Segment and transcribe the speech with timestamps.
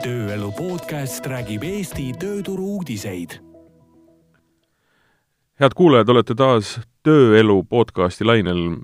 [0.00, 3.34] tööelu podcast räägib Eesti tööturu uudiseid.
[5.60, 8.76] head kuulajad, olete taas Tööelu podcasti lainel.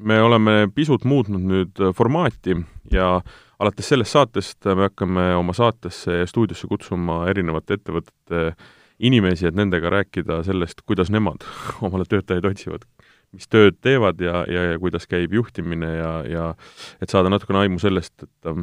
[0.00, 2.56] me oleme pisut muutnud nüüd formaati
[2.92, 3.20] ja
[3.58, 8.54] alates sellest saatest me hakkame oma saatesse ja stuudiosse kutsuma erinevate ettevõtete
[8.98, 11.44] inimesi, et nendega rääkida sellest, kuidas nemad
[11.84, 12.88] omale töötajaid otsivad,
[13.32, 16.54] mis tööd teevad ja, ja, ja kuidas käib juhtimine ja, ja
[17.02, 18.54] et saada natukene aimu sellest, et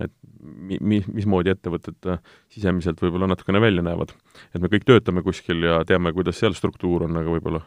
[0.00, 2.20] et mi-, mi-, mismoodi ettevõtted äh,
[2.52, 4.14] sisemiselt võib-olla natukene välja näevad.
[4.54, 7.62] et me kõik töötame kuskil ja teame, kuidas seal struktuur on, aga võib-olla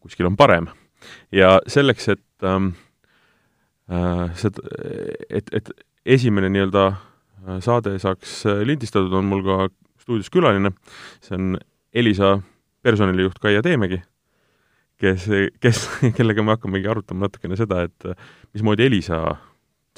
[0.00, 0.68] kuskil on parem.
[1.32, 2.74] ja selleks, et ähm,
[3.90, 4.64] äh, seda,
[5.30, 5.72] et, et
[6.04, 9.58] esimene nii-öelda äh, saade saaks äh, lindistatud, on mul ka
[10.00, 10.74] stuudios külaline,
[11.24, 11.58] see on
[11.92, 12.38] Elisa
[12.84, 14.00] personalijuht Kaia Teemägi,
[15.00, 15.26] kes,
[15.60, 15.84] kes,
[16.18, 18.12] kellega me hakkamegi arutama natukene seda, et
[18.54, 19.24] mismoodi Elisa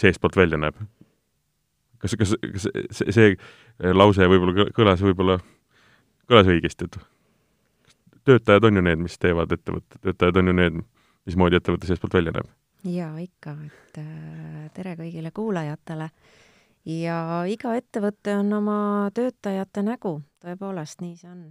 [0.01, 0.79] seestpoolt välja näeb
[2.03, 5.39] kas, kas, kas see, see lause võib-olla kõlas võib-olla,
[6.31, 6.99] kõlas õigesti, et
[8.27, 10.83] töötajad on ju need, mis teevad ettevõtte, töötajad on ju need,
[11.29, 12.51] mismoodi ettevõte seestpoolt välja näeb?
[12.91, 16.11] jaa, ikka, et äh, tere kõigile kuulajatele.
[16.91, 21.45] ja iga ettevõte on oma töötajate nägu, tõepoolest, nii see on.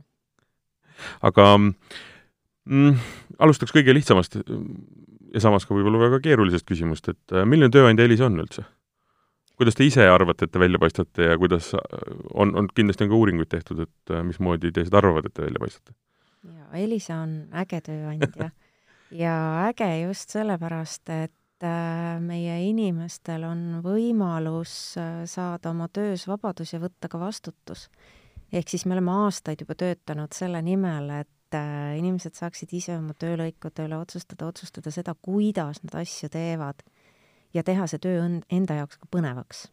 [1.21, 2.99] aga mm,
[3.39, 8.27] alustaks kõige lihtsamast ja samas ka võib-olla väga keerulisest küsimust, et äh, milline tööandja Elisa
[8.27, 8.67] on üldse?
[9.61, 11.71] Kuidas te ise arvate, et te välja paistate ja kuidas
[12.33, 15.61] on, on kindlasti on ka uuringuid tehtud, et äh, mismoodi teised arvavad, et te välja
[15.61, 15.93] paistate?
[16.41, 18.49] jaa, Elisa on äge tööandja
[19.23, 19.35] ja
[19.67, 26.81] äge just sellepärast, et äh, meie inimestel on võimalus äh, saada oma töös vabadus ja
[26.81, 27.85] võtta ka vastutus.
[28.51, 31.61] ehk siis me oleme aastaid juba töötanud selle nimel, et
[31.97, 36.79] inimesed saaksid ise oma töölõikude üle otsustada, otsustada seda, kuidas nad asju teevad
[37.53, 39.67] ja teha see töö enda jaoks ka põnevaks.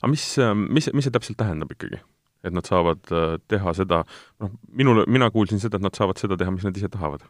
[0.00, 0.24] aga mis,
[0.68, 2.02] mis, mis see täpselt tähendab ikkagi?
[2.42, 4.02] et nad saavad äh, teha seda,
[4.42, 7.24] noh, minul, mina kuulsin seda, et nad saavad seda teha, mis nad ise tahavad.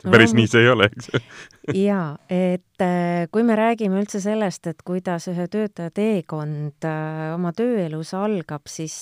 [0.00, 1.10] No, päris nii see ei ole, eks
[1.90, 7.52] jaa, et äh, kui me räägime üldse sellest, et kuidas ühe töötaja teekond äh, oma
[7.52, 8.96] tööelus algab, siis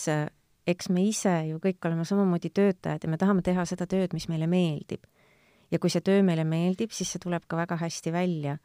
[0.68, 4.26] eks me ise ju kõik oleme samamoodi töötajad ja me tahame teha seda tööd, mis
[4.28, 5.06] meile meeldib.
[5.70, 8.58] ja kui see töö meile meeldib, siis see tuleb ka väga hästi välja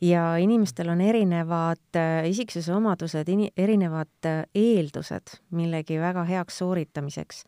[0.00, 7.44] ja inimestel on erinevad äh, isiksuse omadused, erinevad äh, eeldused millegi väga heaks sooritamiseks.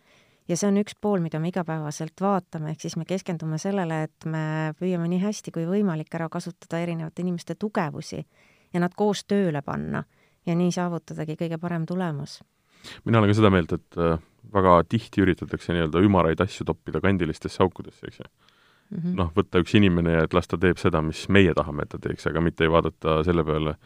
[0.49, 4.27] ja see on üks pool, mida me igapäevaselt vaatame, ehk siis me keskendume sellele, et
[4.27, 8.25] me püüame nii hästi kui võimalik ära kasutada erinevate inimeste tugevusi
[8.73, 10.03] ja nad koos tööle panna
[10.47, 12.43] ja nii saavutadagi kõige parem tulemus.
[13.05, 14.19] mina olen ka seda meelt, et äh,
[14.53, 18.52] väga tihti üritatakse nii-öelda ümaraid asju toppida kandilistesse aukudesse, eks ju
[18.93, 19.17] -hmm.
[19.19, 21.99] noh, võtta üks inimene ja et las ta teeb seda, mis meie tahame, et ta
[21.99, 23.77] teeks, aga mitte ei vaadata selle peale,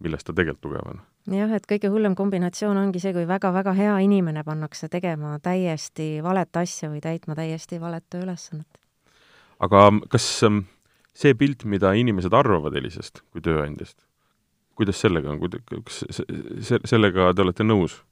[0.00, 1.00] milles ta tegelikult tugev on.
[1.36, 6.56] jah, et kõige hullem kombinatsioon ongi see, kui väga-väga hea inimene pannakse tegema täiesti valet
[6.56, 8.80] asja või täitma täiesti valet tööülesannet.
[9.60, 10.64] aga kas ähm,
[11.14, 13.98] see pilt, mida inimesed arvavad Elisast kui tööandjast,
[14.74, 15.40] kuidas sellega on,
[15.84, 16.02] kas
[16.84, 18.02] sellega te olete nõus?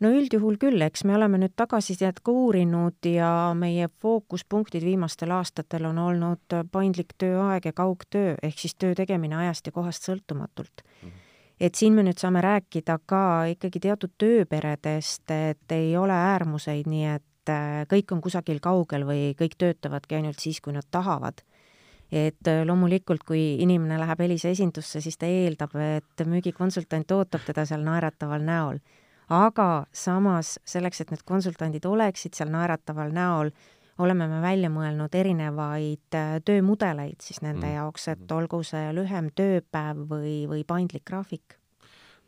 [0.00, 5.88] No üldjuhul küll, eks me oleme nüüd tagasisidet ka uurinud ja meie fookuspunktid viimastel aastatel
[5.90, 11.08] on olnud paindlik tööaeg ja kaugtöö, ehk siis töö tegemine ajast ja kohast sõltumatult mm.
[11.08, 11.26] -hmm.
[11.60, 17.06] et siin me nüüd saame rääkida ka ikkagi teatud tööperedest, et ei ole äärmuseid, nii
[17.14, 21.42] et äh, kõik on kusagil kaugel või kõik töötavadki ainult siis, kui nad tahavad
[22.12, 27.66] et äh, loomulikult, kui inimene läheb Elisa esindusse, siis ta eeldab, et müügikonsultant ootab teda
[27.66, 28.78] seal naerataval näol
[29.28, 33.52] aga samas selleks, et need konsultandid oleksid seal naerataval näol,
[33.98, 37.74] oleme me välja mõelnud erinevaid äh, töömudeleid siis nende mm.
[37.80, 41.58] jaoks, et olgu see lühem tööpäev või, või paindlik graafik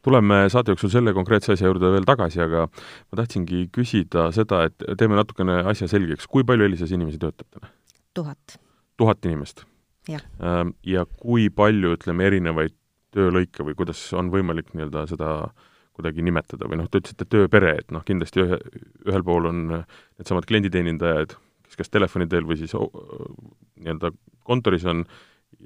[0.05, 4.87] tuleme saate jooksul selle konkreetse asja juurde veel tagasi, aga ma tahtsingi küsida seda, et
[4.99, 7.69] teeme natukene asja selgeks, kui palju Elisas inimesi töötab täna?
[8.16, 8.56] tuhat.
[8.97, 9.66] tuhat inimest?
[10.10, 12.75] Ähm, ja kui palju, ütleme, erinevaid
[13.12, 15.69] töölõike või kuidas on võimalik nii-öelda seda äh,
[16.00, 18.59] kuidagi nimetada või noh, te ütlesite tööpere, et noh, kindlasti ühe,
[19.07, 21.36] ühel pool on needsamad klienditeenindajad,
[21.69, 24.13] kes kas telefoni teel või siis nii-öelda
[24.48, 25.04] kontoris on,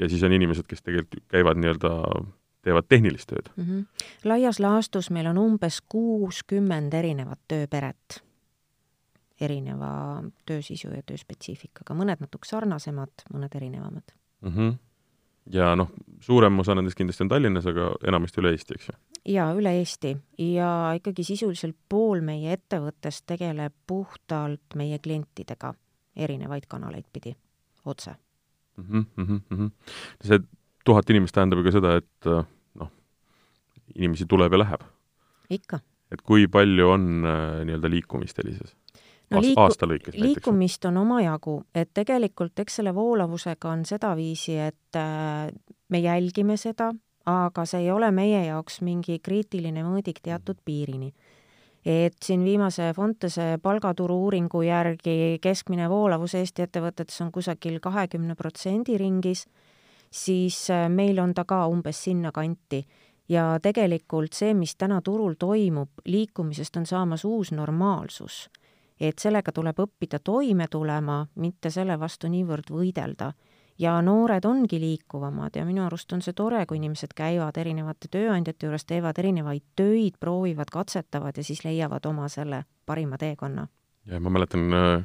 [0.00, 1.94] ja siis on inimesed, kes tegelikult käivad nii-öelda,
[2.64, 3.64] teevad tehnilist tööd mm.
[3.64, 4.06] -hmm.
[4.28, 8.22] laias laastus meil on umbes kuuskümmend erinevat tööperet,
[9.40, 14.50] erineva töösisu ja tööspetsiifikaga, mõned natuke sarnasemad, mõned erinevamad mm.
[14.50, 14.74] -hmm
[15.52, 15.90] ja noh,
[16.24, 18.96] suurem osa nendest kindlasti on Tallinnas, aga enamasti üle Eesti, eks ju?
[19.34, 20.14] jaa, üle Eesti
[20.46, 25.74] ja ikkagi sisuliselt pool meie ettevõttest tegeleb puhtalt meie klientidega
[26.16, 27.34] erinevaid kanaleid pidi,
[27.84, 28.14] otse
[28.76, 28.84] mm.
[28.84, 29.70] -hmm, mm -hmm.
[30.24, 30.40] see
[30.84, 32.30] tuhat inimest tähendab ju ka seda, et
[32.74, 32.90] noh,
[33.94, 34.80] inimesi tuleb ja läheb.
[35.50, 35.80] ikka.
[36.12, 38.76] et kui palju on äh, nii-öelda liikumist Elises?
[39.34, 40.26] No liiku-, aasta lõikes näiteks?
[40.26, 45.50] liikumist on omajagu, et tegelikult eks selle voolavusega on sedaviisi, et äh,
[45.88, 46.92] me jälgime seda,
[47.30, 51.12] aga see ei ole meie jaoks mingi kriitiline mõõdik teatud piirini.
[51.84, 58.96] et siin viimase Fontese palgaturu uuringu järgi keskmine voolavus Eesti ettevõtetes on kusagil kahekümne protsendi
[58.98, 59.46] ringis,
[60.10, 62.84] siis äh, meil on ta ka umbes sinnakanti
[63.28, 68.48] ja tegelikult see, mis täna turul toimub, liikumisest on saamas uus normaalsus.
[69.00, 73.32] Et sellega tuleb õppida toime tulema, mitte selle vastu niivõrd võidelda.
[73.78, 78.66] ja noored ongi liikuvamad ja minu arust on see tore, kui inimesed käivad erinevate tööandjate
[78.66, 83.66] juures, teevad erinevaid töid, proovivad, katsetavad ja siis leiavad oma selle parima teekonna.
[84.06, 85.04] ja ma mäletan äh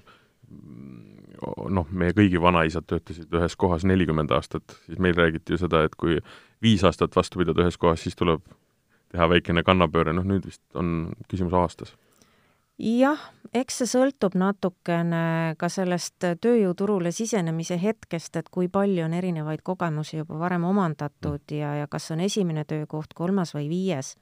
[1.70, 5.96] noh, meie kõigi vanaisad töötasid ühes kohas nelikümmend aastat, siis meil räägiti ju seda, et
[6.00, 6.20] kui
[6.64, 8.44] viis aastat vastu pidada ühes kohas, siis tuleb
[9.14, 11.96] teha väikene kannapööre, noh nüüd vist on küsimus aastas.
[12.80, 13.20] Jah,
[13.54, 20.22] eks see sõltub natukene ka sellest tööjõuturule sisenemise hetkest, et kui palju on erinevaid kogemusi
[20.22, 21.58] juba varem omandatud mm.
[21.60, 24.16] ja, ja kas on esimene töökoht, kolmas või viies.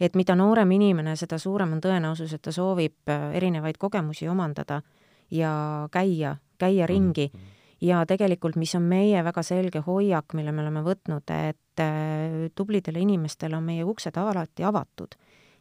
[0.00, 4.82] et mida noorem inimene, seda suurem on tõenäosus, et ta soovib erinevaid kogemusi omandada
[5.30, 7.38] ja käia, käia ringi mm.
[7.38, 7.60] -hmm.
[7.80, 12.98] ja tegelikult, mis on meie väga selge hoiak, mille me oleme võtnud, et äh, tublidele
[12.98, 15.14] inimestele on meie uksed alati avatud.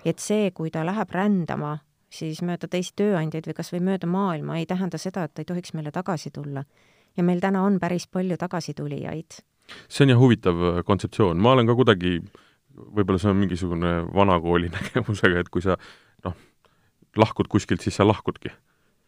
[0.06, 1.78] et see, kui ta läheb rändama,
[2.12, 5.50] siis mööda teisi tööandjaid või kas või mööda maailma, ei tähenda seda, et ta ei
[5.50, 6.64] tohiks meile tagasi tulla.
[7.18, 9.42] ja meil täna on päris palju tagasitulijaid.
[9.88, 12.20] see on jah huvitav äh, kontseptsioon, ma olen ka kuidagi,
[12.76, 15.78] võib-olla see on mingisugune vanakooli nägemusega, et kui sa
[16.26, 16.36] noh,
[17.16, 18.52] lahkud kuskilt, siis sa lahkudki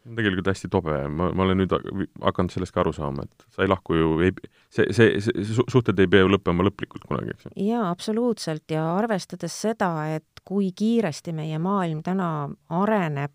[0.04, 3.72] tegelikult hästi tobe, ma, ma olen nüüd hakanud sellest ka aru saama, et sa ei
[3.72, 4.34] lahku ju, ei,
[4.74, 7.54] see, see, see su, suhted ei pea ju lõppema lõplikult kunagi, eks ju.
[7.70, 13.32] jaa, absoluutselt ja arvestades seda, et kui kiiresti meie maailm täna areneb,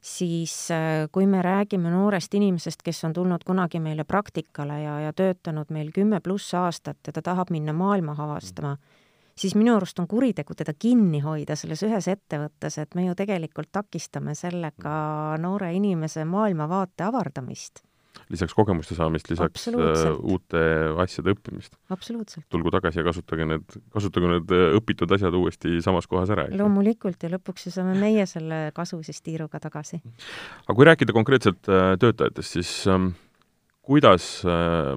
[0.00, 5.12] siis äh, kui me räägime noorest inimesest, kes on tulnud kunagi meile praktikale ja, ja
[5.12, 8.76] töötanud meil kümme pluss aastat ja ta tahab minna maailma avastama
[9.38, 13.70] siis minu arust on kuritegu teda kinni hoida selles ühes ettevõttes, et me ju tegelikult
[13.72, 14.94] takistame sellega
[15.40, 17.84] noore inimese maailmavaate avardamist.
[18.32, 20.62] Lisaks kogemuste saamist, lisaks uh, uute
[21.04, 21.76] asjade õppimist.
[21.94, 22.44] absoluutselt.
[22.52, 26.48] tulgu tagasi ja kasutage need, kasutage need äh, õpitud asjad uuesti samas kohas ära.
[26.60, 30.02] loomulikult ja lõpuks ju saame meie selle kasu siis tiiruga tagasi.
[30.66, 33.12] aga kui rääkida konkreetselt uh, töötajatest, siis um,
[33.88, 34.94] kuidas uh,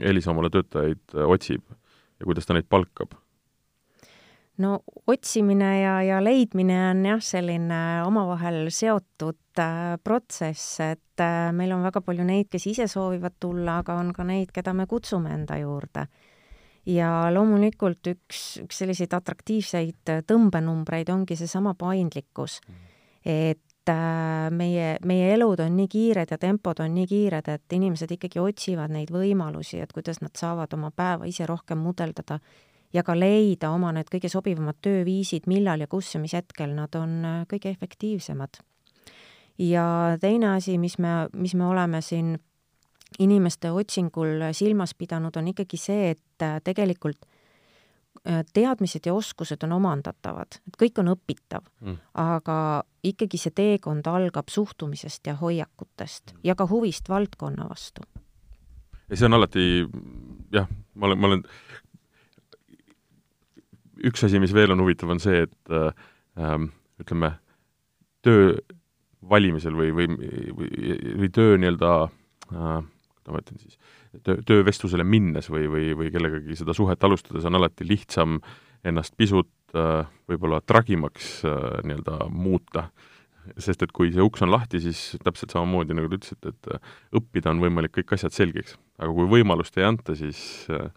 [0.00, 3.18] Elisa omale töötajaid otsib ja kuidas ta neid palkab?
[4.62, 11.74] No otsimine ja, ja leidmine on jah, selline omavahel seotud äh, protsess, et äh, meil
[11.74, 15.34] on väga palju neid, kes ise soovivad tulla, aga on ka neid, keda me kutsume
[15.34, 16.06] enda juurde.
[16.84, 22.60] ja loomulikult üks, üks selliseid atraktiivseid tõmbenumbreid ongi seesama paindlikkus.
[23.24, 28.12] et äh, meie, meie elud on nii kiired ja tempod on nii kiired, et inimesed
[28.14, 32.38] ikkagi otsivad neid võimalusi, et kuidas nad saavad oma päeva ise rohkem mudeldada
[32.94, 36.94] ja ka leida oma need kõige sobivamad tööviisid, millal ja kus ja mis hetkel nad
[36.98, 38.62] on äh, kõige efektiivsemad.
[39.58, 42.36] ja teine asi, mis me, mis me oleme siin
[43.18, 47.26] inimeste otsingul silmas pidanud, on ikkagi see, et äh, tegelikult
[48.26, 52.58] äh, teadmised ja oskused on omandatavad, et kõik on õpitav mm., aga
[53.04, 58.02] ikkagi see teekond algab suhtumisest ja hoiakutest ja ka huvist valdkonna vastu.
[59.08, 59.66] ja see on alati
[60.54, 61.46] jah, ma olen, ma olen
[64.02, 65.90] üks asi, mis veel on huvitav, on see, et äh,
[66.40, 66.70] ähm,
[67.02, 67.34] ütleme,
[68.24, 68.54] töö
[69.28, 70.08] valimisel või, või,
[70.56, 70.70] või,
[71.22, 71.92] või töö nii-öelda
[72.52, 72.82] äh,,
[73.32, 73.78] ma ütlen siis,
[74.24, 78.38] töö, töövestlusele minnes või, või, või kellegagi seda suhet alustades on alati lihtsam
[78.84, 82.90] ennast pisut äh, võib-olla tragimaks äh, nii-öelda muuta.
[83.60, 86.94] sest et kui see uks on lahti, siis täpselt samamoodi, nagu te ütlesite, et äh,
[87.20, 88.78] õppida on võimalik kõik asjad selgeks.
[88.98, 90.88] aga kui võimalust ei anta, siis äh,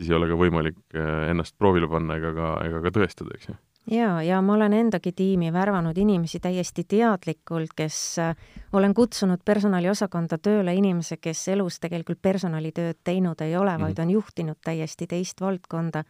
[0.00, 3.50] siis ei ole ka võimalik äh, ennast proovile panna ega ka, ega ka tõestada, eks
[3.50, 3.56] ju.
[3.96, 8.34] jaa, ja ma olen endagi tiimi värvanud inimesi täiesti teadlikult, kes äh,
[8.72, 14.60] olen kutsunud personaliosakonda tööle inimese, kes elus tegelikult personalitööd teinud ei ole vaid on juhtinud
[14.64, 16.04] täiesti teist valdkonda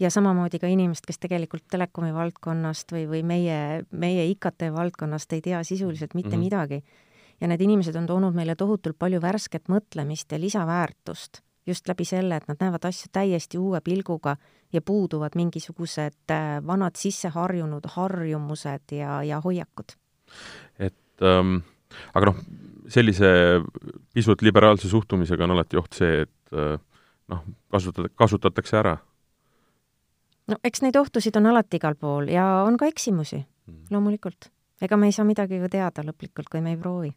[0.00, 3.58] ja samamoodi ka inimest, kes tegelikult telekomi valdkonnast või, või meie,
[3.90, 6.44] meie IKT valdkonnast ei tea sisuliselt mitte mm -hmm.
[6.44, 6.84] midagi.
[7.40, 12.36] ja need inimesed on toonud meile tohutult palju värsket mõtlemist ja lisaväärtust just läbi selle,
[12.36, 14.36] et nad näevad asju täiesti uue pilguga
[14.72, 19.96] ja puuduvad mingisugused äh, vanad sisseharjunud harjumused ja, ja hoiakud.
[20.78, 21.58] et ähm,
[22.14, 22.40] aga noh,
[22.88, 23.26] sellise
[24.14, 26.78] pisut liberaalse suhtumisega on alati oht see, et äh,
[27.28, 28.96] noh, kasutada, kasutatakse ära.
[30.46, 33.44] no eks neid ohtusid on alati igal pool ja on ka eksimusi
[33.90, 34.50] loomulikult.
[34.82, 37.12] ega me ei saa midagi ju teada lõplikult, kui me ei proovi.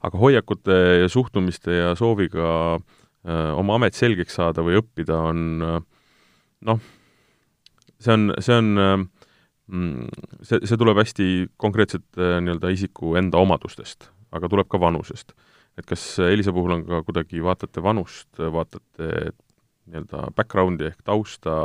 [0.00, 2.46] aga hoiakute ja suhtumiste ja sooviga
[2.76, 2.95] öö,
[3.26, 6.84] oma amet selgeks saada või õppida on noh,
[7.98, 10.06] see on, see on mm,
[10.46, 11.28] see, see tuleb hästi
[11.60, 15.34] konkreetselt nii-öelda isiku enda omadustest, aga tuleb ka vanusest.
[15.76, 19.32] et kas Elisa puhul on ka kuidagi, vaatate vanust, vaatate
[19.90, 21.58] nii-öelda background'i ehk tausta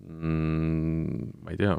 [0.00, 1.76] mm,, ma ei tea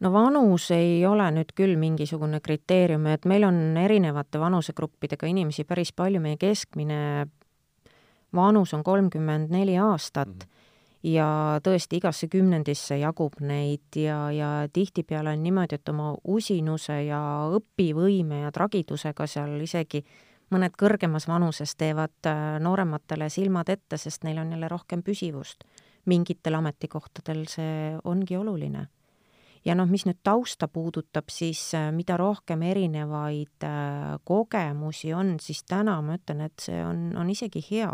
[0.00, 5.92] no vanus ei ole nüüd küll mingisugune kriteerium, et meil on erinevate vanusegruppidega inimesi päris
[5.96, 7.26] palju, meie keskmine
[8.36, 11.10] vanus on kolmkümmend neli aastat mm -hmm.
[11.12, 17.50] ja tõesti, igasse kümnendisse jagub neid ja, ja tihtipeale on niimoodi, et oma usinuse ja
[17.58, 20.04] õpivõime ja tragidusega seal isegi
[20.50, 25.64] mõned kõrgemas vanuses teevad äh, noorematele silmad ette, sest neil on jälle rohkem püsivust.
[26.06, 28.86] mingitel ametikohtadel see ongi oluline
[29.64, 35.62] ja noh, mis nüüd tausta puudutab, siis äh, mida rohkem erinevaid äh, kogemusi on, siis
[35.68, 37.92] täna ma ütlen, et see on, on isegi hea.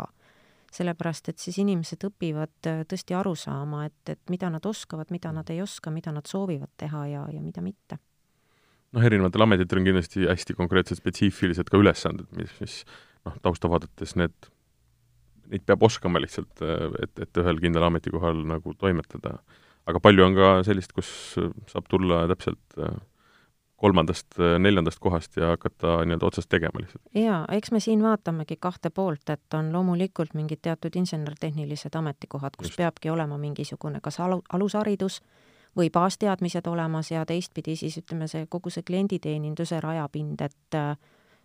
[0.77, 5.31] sellepärast, et siis inimesed õpivad äh, tõesti aru saama, et, et mida nad oskavad, mida
[5.31, 7.97] nad ei oska, mida nad soovivad teha ja, ja mida mitte
[8.91, 12.75] noh, erinevatel ametitel on kindlasti hästi konkreetsed spetsiifilised ka ülesanded, mis, mis
[13.25, 14.51] noh, tausta vaadates need,
[15.51, 16.61] neid peab oskama lihtsalt,
[17.03, 19.37] et, et ühel kindlal ametikohal nagu toimetada
[19.87, 21.09] aga palju on ka sellist, kus
[21.71, 22.97] saab tulla täpselt äh,
[23.77, 27.03] kolmandast, äh, neljandast kohast ja hakata nii-öelda otsast tegema lihtsalt.
[27.15, 32.71] jaa, eks me siin vaatamegi kahte poolt, et on loomulikult mingid teatud insener-tehnilised ametikohad, kus
[32.71, 32.81] Just.
[32.81, 35.21] peabki olema mingisugune kas alu-, alusharidus
[35.77, 40.95] või baasteadmised olemas ja teistpidi siis ütleme, see kogu see klienditeeninduse rajapind, et äh,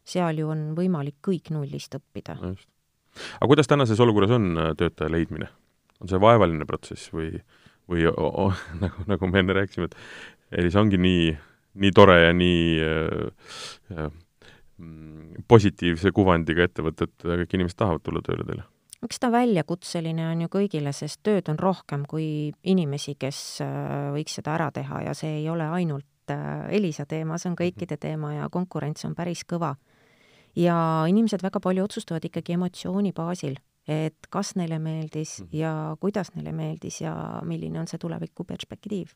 [0.04, 5.52] seal ju on võimalik kõik nullist õppida aga kuidas tänases olukorras on töötaja leidmine?
[6.00, 7.61] on see vaevaline protsess või äh,
[7.92, 11.30] või oh, nagu, nagu me enne rääkisime, et Elis ongi nii,
[11.80, 13.54] nii tore ja nii äh,
[13.96, 14.10] äh,
[15.48, 18.68] positiivse kuvandiga ettevõte, et kõik inimesed tahavad tulla tööle teile?
[19.02, 24.38] eks ta väljakutseline on ju kõigile, sest tööd on rohkem kui inimesi, kes äh, võiks
[24.38, 28.36] seda ära teha ja see ei ole ainult äh, Elisa teema, see on kõikide teema
[28.36, 29.74] ja konkurents on päris kõva.
[30.54, 30.76] ja
[31.08, 33.56] inimesed väga palju otsustavad ikkagi emotsiooni baasil
[33.88, 35.48] et kas neile meeldis mhm.
[35.56, 39.10] ja kuidas neile meeldis ja milline on see tulevikuperspektiiv.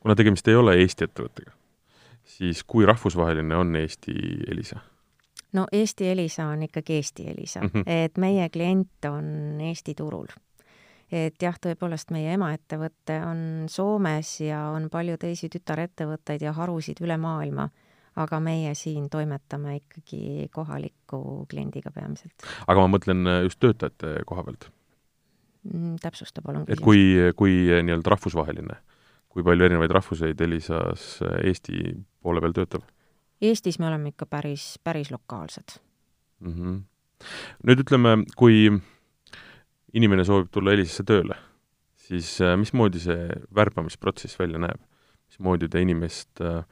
[0.00, 1.52] kuna tegemist ei ole Eesti ettevõttega,
[2.24, 4.14] siis kui rahvusvaheline on Eesti
[4.48, 4.80] Elisa?
[5.52, 7.84] no Eesti Elisa on ikkagi Eesti Elisa mm, -hmm.
[7.86, 10.26] et meie klient on Eesti turul.
[11.12, 17.16] et jah, tõepoolest meie emaettevõte on Soomes ja on palju teisi tütarettevõtteid ja harusid üle
[17.16, 17.68] maailma
[18.20, 22.46] aga meie siin toimetame ikkagi kohaliku kliendiga peamiselt.
[22.66, 24.68] aga ma mõtlen äh, just töötajate koha pealt
[25.66, 25.96] mm,.
[26.02, 26.66] täpsusta palun.
[26.68, 28.78] et kui, kui äh, nii-öelda rahvusvaheline,
[29.28, 32.86] kui palju erinevaid rahvuseid Elisas äh, Eesti poole peal töötab?
[33.44, 35.78] Eestis me oleme ikka päris, päris lokaalsed
[36.40, 36.54] mm.
[36.54, 36.80] -hmm.
[37.66, 38.70] nüüd ütleme, kui
[39.94, 41.36] inimene soovib tulla Elisasse tööle,
[41.96, 44.82] siis mismoodi see värbamisprotsess välja näeb?
[45.34, 46.62] mismoodi te inimest äh,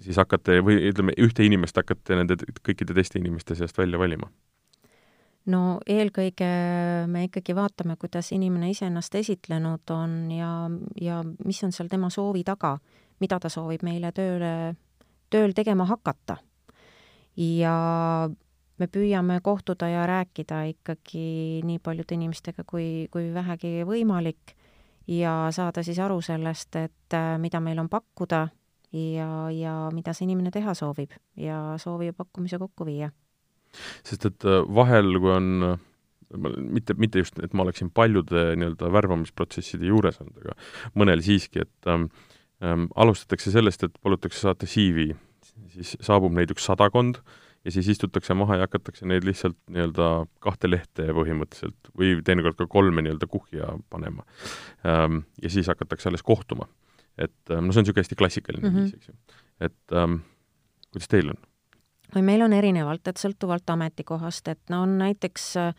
[0.00, 4.30] siis hakkate või ütleme, ühte inimest hakkate nende kõikide teiste inimeste seast välja valima?
[5.50, 6.50] no eelkõige
[7.08, 10.52] me ikkagi vaatame, kuidas inimene ise ennast esitlenud on ja,
[11.00, 12.76] ja mis on seal tema soovi taga,
[13.20, 14.52] mida ta soovib meile tööle,
[15.32, 16.36] tööl tegema hakata.
[17.36, 17.74] ja
[18.80, 24.54] me püüame kohtuda ja rääkida ikkagi nii paljude inimestega, kui, kui vähegi võimalik
[25.08, 28.48] ja saada siis aru sellest, et mida meil on pakkuda
[28.92, 33.10] ja, ja mida see inimene teha soovib ja soovi ja pakkumise kokku viia.
[34.06, 35.78] sest et äh, vahel, kui on
[36.56, 40.56] mitte, mitte just, et ma oleksin paljude nii-öelda värbamisprotsesside juures olnud, aga
[40.98, 42.08] mõnel siiski, et ähm,
[42.62, 45.10] ähm, alustatakse sellest, et palutakse saata CV,
[45.74, 47.20] siis saabub neid üks sadakond
[47.64, 50.10] ja siis istutakse maha ja hakatakse neid lihtsalt nii-öelda
[50.44, 54.24] kahte lehte põhimõtteliselt või teinekord ka kolme nii-öelda kuhja panema
[54.86, 55.24] ähm,.
[55.42, 56.70] ja siis hakatakse alles kohtuma
[57.18, 58.82] et ähm, no see on niisugune hästi klassikaline mm -hmm.
[58.82, 59.14] viis, eks ju.
[59.60, 60.20] et ähm,
[60.92, 61.40] kuidas teil on?
[62.14, 65.74] või meil on erinevalt, et sõltuvalt ametikohast, et no on näiteks äh,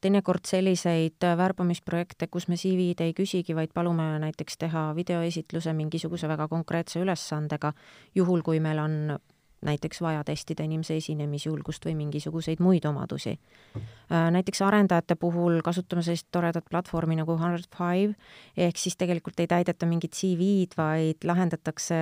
[0.00, 6.28] teinekord selliseid äh, värbamisprojekte, kus me CV-d ei küsigi, vaid palume näiteks teha videoesitluse mingisuguse
[6.28, 7.72] väga konkreetse ülesandega,
[8.14, 9.18] juhul kui meil on
[9.64, 13.34] näiteks vaja testida inimese esinemisjulgust või mingisuguseid muid omadusi.
[13.76, 18.14] Äh, näiteks arendajate puhul kasutame sellist toredat platvormi nagu Hundred Five,
[18.56, 21.98] ehk siis tegelikult ei täideta mingit CV-d, vaid lahendatakse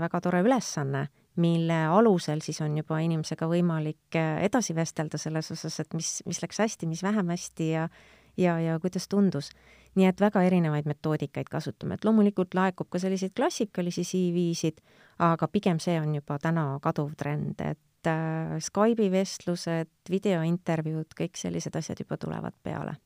[0.00, 5.80] väga tore ülesanne, mille alusel siis on juba inimesega võimalik äh, edasi vestelda selles osas,
[5.84, 7.88] et mis, mis läks hästi, mis vähem hästi ja
[8.36, 9.50] ja, ja kuidas tundus.
[9.96, 14.82] Nii et väga erinevaid metoodikaid kasutame, et loomulikult laekub ka selliseid klassikalisi CV-sid,
[15.24, 21.76] aga pigem see on juba täna kaduv trend, et äh, Skype'i vestlused, videointervjuud, kõik sellised
[21.80, 22.98] asjad juba tulevad peale.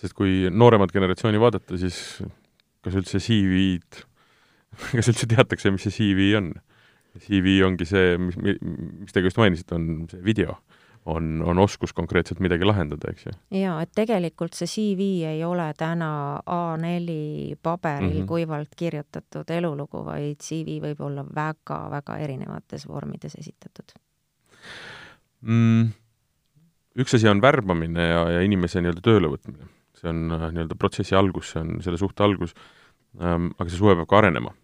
[0.00, 2.22] sest kui nooremat generatsiooni vaadata, siis
[2.80, 4.04] kas üldse CV-d,
[4.96, 6.54] kas üldse teatakse, mis see CV on?
[7.20, 10.54] CV ongi see, mis, mis te just mainisite, on see video
[11.06, 13.32] on, on oskus konkreetselt midagi lahendada, eks ju.
[13.60, 16.10] jaa, et tegelikult see CV ei ole täna
[16.44, 18.26] A4 paberil mm -hmm.
[18.28, 23.96] kuivalt kirjutatud elulugu, vaid CV võib olla väga-väga erinevates vormides esitatud
[25.40, 25.90] mm,.
[27.00, 29.68] Üks asi on värbamine ja, ja inimese nii-öelda tööle võtmine.
[30.00, 32.54] see on äh, nii-öelda protsessi algus, see on selle suhte algus
[33.20, 34.54] ähm,, aga see suhe peab ka arenema.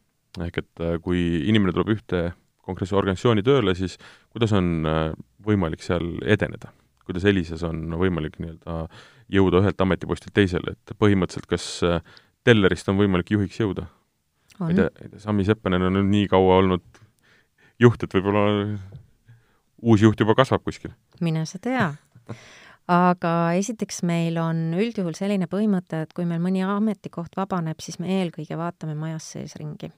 [0.40, 2.32] ehk et äh, kui inimene tuleb ühte
[2.66, 3.96] konkreetse organisatsiooni tööle, siis
[4.34, 5.04] kuidas on äh,
[5.46, 6.72] võimalik seal edeneda?
[7.06, 8.88] kuidas Elises on võimalik nii-öelda
[9.30, 12.00] jõuda ühelt ametipostilt teisele, et põhimõtteliselt kas äh,
[12.46, 13.86] tellerist on võimalik juhiks jõuda?
[14.58, 17.02] ma ei tea, ei tea, Sami Seppanen on nüüd nii kaua olnud
[17.82, 18.46] juht, et võib-olla
[19.82, 20.94] uus juht juba kasvab kuskil.
[21.20, 21.92] mine sa tea
[22.90, 28.10] aga esiteks meil on üldjuhul selline põhimõte, et kui meil mõni ametikoht vabaneb, siis me
[28.20, 29.92] eelkõige vaatame majas sees ringi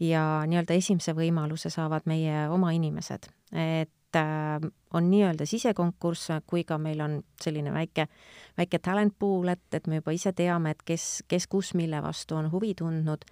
[0.00, 3.28] ja nii-öelda esimese võimaluse saavad meie oma inimesed.
[3.52, 8.06] et äh, on nii-öelda sisekonkurss, kui ka meil on selline väike,
[8.58, 12.36] väike talent pool, et, et me juba ise teame, et kes, kes kus mille vastu
[12.36, 13.24] on huvi tundnud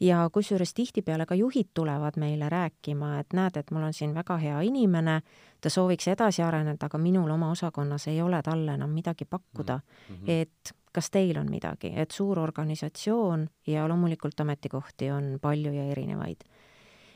[0.00, 4.36] ja kusjuures tihtipeale ka juhid tulevad meile rääkima, et näed, et mul on siin väga
[4.36, 5.20] hea inimene,
[5.60, 10.16] ta sooviks edasi areneda, aga minul oma osakonnas ei ole talle enam midagi pakkuda mm.
[10.16, 10.30] -hmm.
[10.30, 16.44] et kas teil on midagi, et suur organisatsioon ja loomulikult ametikohti on palju ja erinevaid.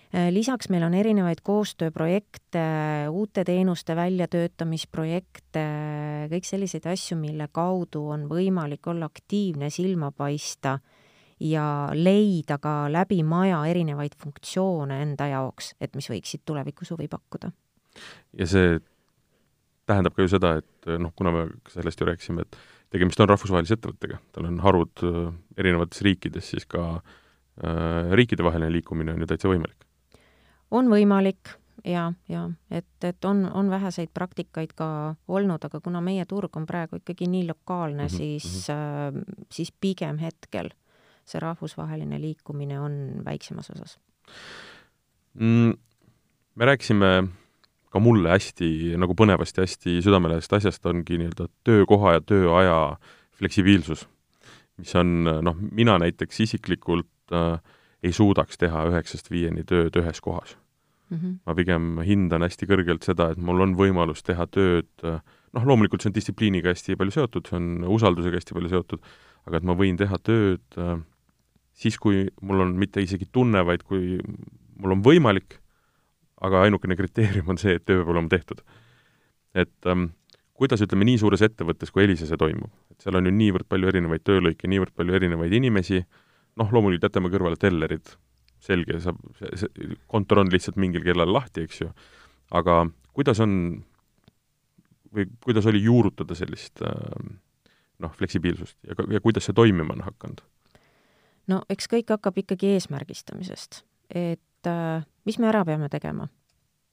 [0.09, 2.63] Äh, lisaks meil on erinevaid koostööprojekte,
[3.13, 5.65] uute teenuste väljatöötamisprojekte,
[6.33, 10.79] kõik selliseid asju, mille kaudu on võimalik olla aktiivne, silma paista
[11.41, 17.53] ja leida ka läbi maja erinevaid funktsioone enda jaoks, et mis võiksid tulevikus huvi pakkuda.
[18.39, 18.79] ja see
[19.89, 22.59] tähendab ka ju seda, et noh, kuna me sellest ju rääkisime, et
[22.93, 29.15] tegemist on rahvusvahelise ettevõttega, tal on harud äh, erinevates riikides, siis ka äh, riikidevaheline liikumine
[29.15, 29.87] on ju täitsa võimalik?
[30.71, 36.27] on võimalik ja, ja et, et on, on väheseid praktikaid ka olnud, aga kuna meie
[36.29, 38.17] turg on praegu ikkagi nii lokaalne mm, -hmm.
[38.17, 39.23] siis äh,,
[39.53, 40.71] siis pigem hetkel
[41.29, 43.99] see rahvusvaheline liikumine on väiksemas osas
[45.35, 45.73] mm,.
[46.55, 47.13] me rääkisime
[47.93, 52.79] ka mulle hästi nagu põnevasti, hästi südamelähedast asjast ongi nii-öelda töökoha ja tööaja
[53.39, 54.07] fleksibiilsus.
[54.79, 57.59] mis on, noh, mina näiteks isiklikult äh,
[58.03, 60.57] ei suudaks teha üheksast viieni tööd ühes kohas
[61.11, 61.17] mm.
[61.17, 61.35] -hmm.
[61.47, 65.21] ma pigem hindan hästi kõrgelt seda, et mul on võimalus teha tööd äh,
[65.53, 69.07] noh, loomulikult see on distsipliiniga hästi palju seotud, see on usaldusega hästi palju seotud,
[69.49, 70.99] aga et ma võin teha tööd äh,
[71.79, 74.19] siis, kui mul on mitte isegi tunne, vaid kui
[74.79, 75.61] mul on võimalik
[76.45, 78.63] aga ainukene kriteerium on see, et töö peab olema tehtud.
[79.55, 80.11] et ähm,
[80.59, 82.71] kuidas, ütleme, nii suures ettevõttes kui Elisa see toimub?
[82.93, 86.03] et seal on ju niivõrd palju erinevaid töölõike, niivõrd palju erinevaid inimesi,
[86.59, 88.15] noh, loomulikult jätame kõrvale tellerid,
[88.63, 91.91] selge, saab, see, kontor on lihtsalt mingil kellal lahti, eks ju,
[92.59, 92.85] aga
[93.17, 93.53] kuidas on
[95.15, 97.29] või kuidas oli juurutada sellist äh,
[97.99, 100.45] noh, fleksibiilsust ja, ja kuidas see toimima on hakanud?
[101.49, 106.29] No eks kõik hakkab ikkagi eesmärgistamisest, et äh, mis me ära peame tegema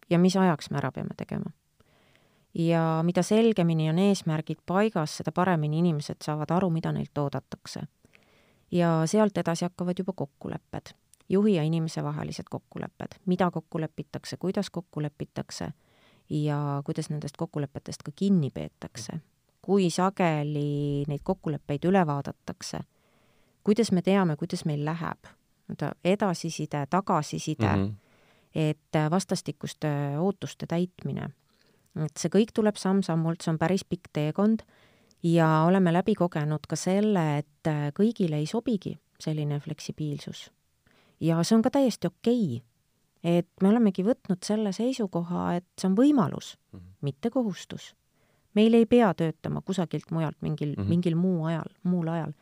[0.09, 1.51] ja mis ajaks me ära peame tegema.
[2.55, 7.81] ja mida selgemini on eesmärgid paigas, seda paremini inimesed saavad aru, mida neilt oodatakse.
[8.71, 10.93] ja sealt edasi hakkavad juba kokkulepped,
[11.29, 15.69] juhi ja inimese vahelised kokkulepped, mida kokku lepitakse, kuidas kokku lepitakse
[16.29, 19.19] ja kuidas nendest kokkulepetest ka kinni peetakse.
[19.61, 22.79] kui sageli neid kokkuleppeid üle vaadatakse,
[23.65, 25.29] kuidas me teame, kuidas meil läheb,
[26.05, 28.05] edasiside, tagasiside mm, -hmm
[28.55, 29.87] et äh, vastastikuste
[30.19, 31.29] ootuste täitmine.
[32.05, 34.65] et see kõik tuleb samm-sammult, see on päris pikk teekond
[35.23, 40.51] ja oleme läbi kogenud ka selle, et äh, kõigile ei sobigi selline fleksibiilsus.
[41.19, 43.37] ja see on ka täiesti okei okay..
[43.39, 46.95] et me olemegi võtnud selle seisukoha, et see on võimalus mm, -hmm.
[47.01, 47.95] mitte kohustus.
[48.55, 50.89] meil ei pea töötama kusagilt mujalt mingil mm, -hmm.
[50.89, 52.33] mingil muu ajal, muul ajal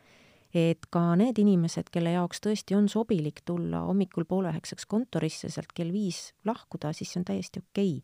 [0.54, 5.72] et ka need inimesed, kelle jaoks tõesti on sobilik tulla hommikul poole üheksaks kontorisse, sealt
[5.74, 8.02] kell viis lahkuda, siis see on täiesti okei okay.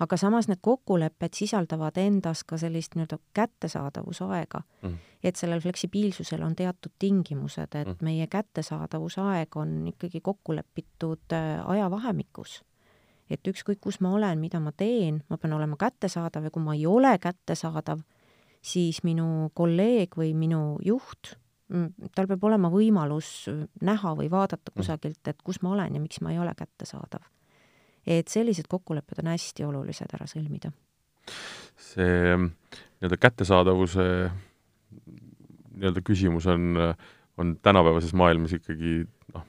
[0.00, 4.96] aga samas need kokkulepped sisaldavad endas ka sellist nii-öelda kättesaadavusaega mm..
[5.22, 8.00] et sellel fleksibiilsusel on teatud tingimused, et mm.
[8.00, 12.62] meie kättesaadavusaeg on ikkagi kokku lepitud äh, ajavahemikus
[13.30, 16.76] et ükskõik, kus ma olen, mida ma teen, ma pean olema kättesaadav ja kui ma
[16.76, 18.00] ei ole kättesaadav,
[18.62, 21.36] siis minu kolleeg või minu juht
[22.14, 23.48] tal peab olema võimalus
[23.82, 24.76] näha või vaadata Mm.
[24.78, 27.22] kusagilt, et kus ma olen ja miks ma ei ole kättesaadav.
[28.06, 30.70] et sellised kokkulepped on hästi olulised ära sõlmida.
[31.76, 34.30] see nii-öelda kättesaadavuse
[35.76, 36.76] nii-öelda küsimus on,
[37.36, 39.44] on tänapäevases maailmas ikkagi noh,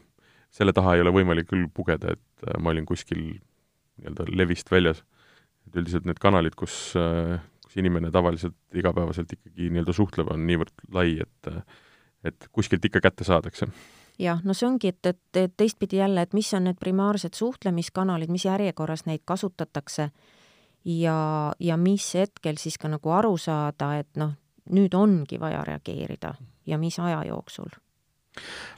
[0.50, 3.40] selle taha ei ole võimalik küll pugeda, et äh, ma olin kuskil
[3.98, 5.04] nii-öelda levist väljas.
[5.68, 6.94] et üldiselt need kanalid, kus,
[7.66, 11.50] kus inimene tavaliselt igapäevaselt ikkagi nii-öelda suhtleb, on niivõrd lai, et
[12.32, 13.68] et kuskilt ikka kätte saadakse.
[14.20, 18.32] jah, no see ongi, et, et, et teistpidi jälle, et mis on need primaarsed suhtlemiskanalid,
[18.34, 20.10] mis järjekorras neid kasutatakse
[20.86, 21.18] ja,
[21.60, 24.34] ja mis hetkel siis ka nagu aru saada, et noh,
[24.74, 26.34] nüüd ongi vaja reageerida
[26.68, 27.70] ja mis aja jooksul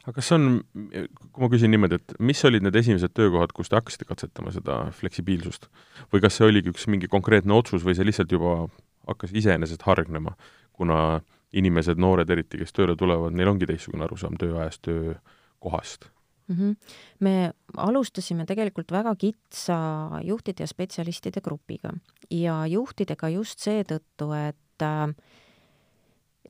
[0.05, 3.77] aga kas on, kui ma küsin niimoodi, et mis olid need esimesed töökohad, kus te
[3.79, 5.67] hakkasite katsetama seda fleksibiilsust?
[6.13, 8.61] või kas see oligi üks mingi konkreetne otsus või see lihtsalt juba
[9.09, 10.35] hakkas iseenesest hargnema,
[10.73, 11.19] kuna
[11.53, 16.09] inimesed, noored eriti, kes tööle tulevad, neil ongi teistsugune arusaam tööajast, töökohast
[16.49, 16.55] mm?
[16.55, 16.75] -hmm.
[17.19, 21.93] me alustasime tegelikult väga kitsa juhtide ja spetsialistide grupiga
[22.31, 25.15] ja juhtidega just seetõttu, et äh,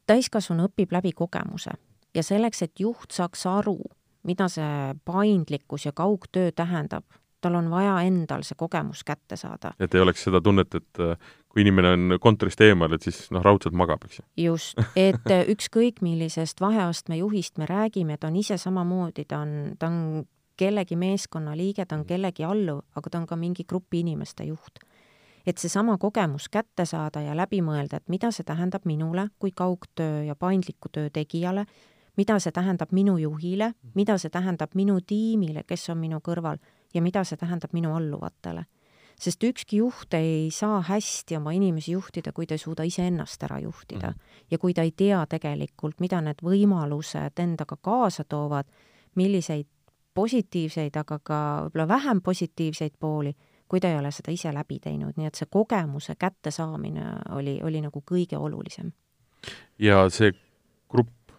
[0.08, 1.72] täiskasvanu õpib läbi kogemuse
[2.16, 3.78] ja selleks, et juht saaks aru,
[4.24, 7.06] mida see paindlikkus ja kaugtöö tähendab,
[7.42, 9.74] tal on vaja endal see kogemus kätte saada.
[9.80, 11.18] et ei oleks seda tunnet, et äh,
[11.50, 14.26] kui inimene on kontorist eemal, et siis noh, raudselt magab, eks ju.
[14.46, 19.90] just, et ükskõik millisest vaheastme juhist me räägime, ta on ise samamoodi, ta on, ta
[19.90, 20.28] on
[20.60, 24.84] kellegi meeskonna liige, ta on kellegi alluv, aga ta on ka mingi grupi inimeste juht.
[25.48, 30.24] et seesama kogemus kätte saada ja läbi mõelda, et mida see tähendab minule kui kaugtöö
[30.28, 31.64] ja paindliku töö tegijale,
[32.18, 36.60] mida see tähendab minu juhile, mida see tähendab minu tiimile, kes on minu kõrval
[36.94, 38.66] ja mida see tähendab minu alluvatele.
[39.20, 43.60] Sest ükski juht ei saa hästi oma inimesi juhtida, kui ta ei suuda iseennast ära
[43.60, 44.38] juhtida mm.
[44.52, 48.70] ja kui ta ei tea tegelikult, mida need võimalused endaga kaasa toovad,
[49.20, 49.68] milliseid
[50.16, 53.34] positiivseid, aga ka võib-olla vähem positiivseid pooli,
[53.70, 57.06] kui ta ei ole seda ise läbi teinud, nii et see kogemuse kättesaamine
[57.38, 58.92] oli, oli nagu kõige olulisem.
[59.80, 60.32] ja see
[60.90, 61.36] grupp,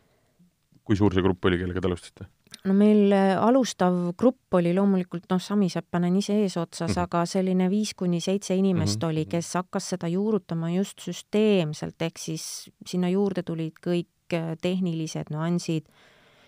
[0.85, 2.29] kui suur see grupp oli, kellega te alustasite?
[2.65, 7.03] No meil alustav grupp oli loomulikult noh, Sami Seppanen ise eesotsas mm, -hmm.
[7.03, 9.11] aga selline viis kuni seitse inimest mm -hmm.
[9.11, 14.09] oli, kes hakkas seda juurutama just süsteemselt, ehk siis sinna juurde tulid kõik
[14.63, 15.87] tehnilised nüansid,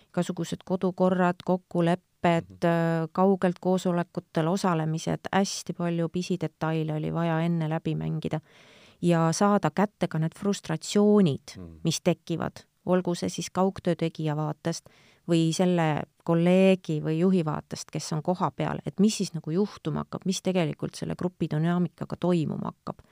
[0.07, 3.09] igasugused kodukorrad, kokkulepped mm, -hmm.
[3.11, 8.39] kaugelt koosolekutel osalemised, hästi palju pisidetaile oli vaja enne läbi mängida
[9.03, 14.89] ja saada kätte ka need frustratsioonid, mis tekivad, olgu see siis kaugtöö tegija vaatest
[15.29, 20.25] või selle kolleegi või juhi vaatest, kes on kohapeal, et mis siis nagu juhtuma hakkab,
[20.25, 23.03] mis tegelikult selle grupi dünaamikaga toimuma hakkab.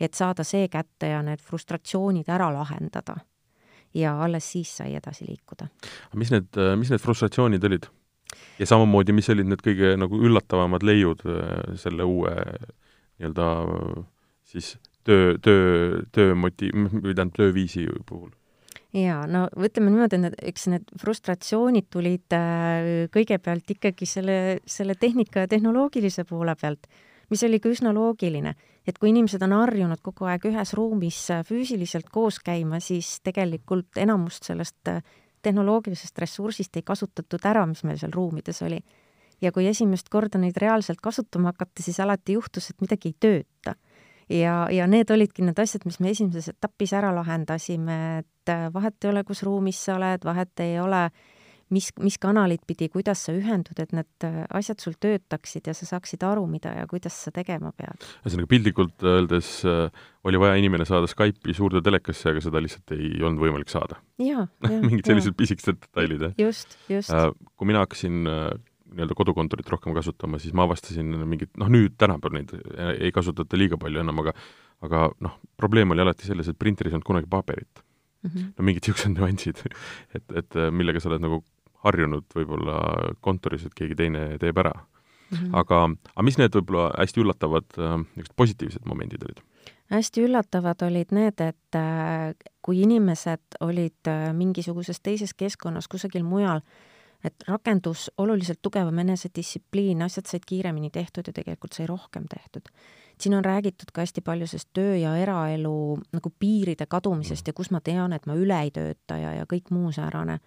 [0.00, 3.16] et saada see kätte ja need frustratsioonid ära lahendada.
[3.94, 5.68] ja alles siis sai edasi liikuda.
[6.14, 7.86] mis need, mis need frustratsioonid olid?
[8.58, 11.22] ja samamoodi, mis olid need kõige nagu üllatavamad leiud
[11.76, 12.34] selle uue
[13.18, 13.48] nii-öelda
[14.44, 18.30] siis töö, töö, töömoti-, või tähendab, tööviisi puhul?
[18.96, 24.36] Jaa, no ütleme niimoodi, et eks need frustratsioonid tulid äh, kõigepealt ikkagi selle,
[24.68, 26.86] selle tehnika ja tehnoloogilise poole pealt,
[27.32, 28.54] mis oli ka üsna loogiline.
[28.86, 33.96] et kui inimesed on harjunud kogu aeg ühes ruumis äh, füüsiliselt koos käima, siis tegelikult
[33.96, 35.02] enamust sellest äh,
[35.42, 38.82] tehnoloogilisest ressursist ei kasutatud ära, mis meil seal ruumides oli.
[39.40, 43.74] ja kui esimest korda neid reaalselt kasutama hakati, siis alati juhtus, et midagi ei tööta
[44.32, 49.12] ja, ja need olidki need asjad, mis me esimeses etapis ära lahendasime, et vahet ei
[49.12, 51.04] ole, kus ruumis sa oled, vahet ei ole,
[51.72, 54.26] mis, mis kanalit pidi, kuidas sa ühendud, et need
[54.58, 58.08] asjad sul töötaksid ja sa saaksid aru, mida ja kuidas sa tegema pead.
[58.24, 59.86] ühesõnaga piltlikult öeldes äh,
[60.28, 64.00] oli vaja inimene saada Skype'i suurde telekasse, aga seda lihtsalt ei olnud võimalik saada.
[64.88, 66.36] mingid sellised pisikesed detailid, jah?
[66.48, 67.30] just, just äh,.
[67.56, 68.52] kui mina hakkasin äh,
[68.92, 72.54] nii-öelda kodukontorit rohkem kasutama, siis ma avastasin mingit, noh nüüd tänapäeval neid
[72.98, 74.34] ei kasutata liiga palju enam, aga
[74.82, 77.82] aga noh, probleem oli alati selles, et printeris ei olnud kunagi paberit
[78.22, 78.30] mm.
[78.30, 78.52] -hmm.
[78.58, 79.62] no mingid niisugused nüansid,
[80.14, 81.42] et, et millega sa oled nagu
[81.86, 82.80] harjunud võib-olla
[83.20, 85.38] kontoris, et keegi teine teeb ära mm.
[85.38, 85.54] -hmm.
[85.62, 89.42] aga, aga mis need võib-olla hästi üllatavad niisugused positiivsed momendid olid?
[89.92, 96.62] hästi üllatavad olid need, et äh, kui inimesed olid äh, mingisuguses teises keskkonnas kusagil mujal,
[97.24, 102.68] et rakendus oluliselt tugevam enesedistsipliin, asjad said kiiremini tehtud ja tegelikult sai rohkem tehtud.
[103.20, 107.70] siin on räägitud ka hästi palju sellest töö ja eraelu nagu piiride kadumisest ja kus
[107.70, 110.38] ma tean, et ma üle ei tööta ja, ja kõik muu säärane.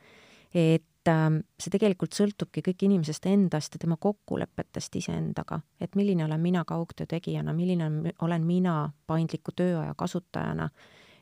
[0.53, 6.41] et äh, see tegelikult sõltubki kõik inimesest endast ja tema kokkulepetest iseendaga, et milline olen
[6.41, 10.69] mina kaugtöö tegijana, milline olen mina paindliku tööaja kasutajana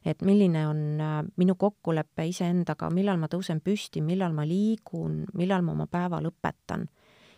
[0.05, 5.63] et milline on äh, minu kokkulepe iseendaga, millal ma tõusen püsti, millal ma liigun, millal
[5.63, 6.87] ma oma päeva lõpetan.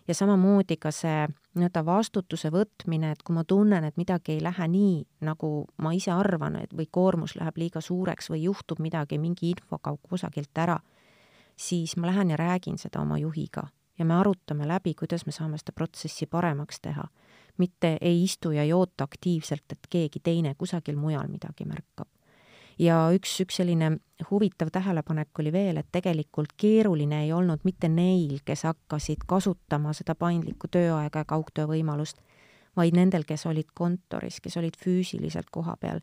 [0.08, 1.25] ja samamoodi ka see
[1.58, 6.12] nii-öelda vastutuse võtmine, et kui ma tunnen, et midagi ei lähe nii, nagu ma ise
[6.12, 10.78] arvan, et või koormus läheb liiga suureks või juhtub midagi, mingi info kaob kusagilt ära,
[11.56, 13.65] siis ma lähen ja räägin seda oma juhiga
[13.99, 17.08] ja me arutame läbi, kuidas me saame seda protsessi paremaks teha.
[17.58, 22.08] mitte ei istu ja ei oota aktiivselt, et keegi teine kusagil mujal midagi märkab.
[22.79, 23.97] Ja üks, üks selline
[24.29, 30.15] huvitav tähelepanek oli veel, et tegelikult keeruline ei olnud mitte neil, kes hakkasid kasutama seda
[30.15, 32.21] paindlikku tööaega ja kaugtöö võimalust,
[32.75, 36.01] vaid nendel, kes olid kontoris, kes olid füüsiliselt kohapeal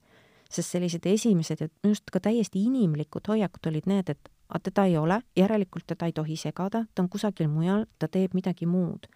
[0.53, 4.85] sest sellised esimesed ja minu arust ka täiesti inimlikud hoiakud olid need, et aga teda
[4.89, 9.09] ei ole, järelikult teda ei tohi segada, ta on kusagil mujal, ta teeb midagi muud.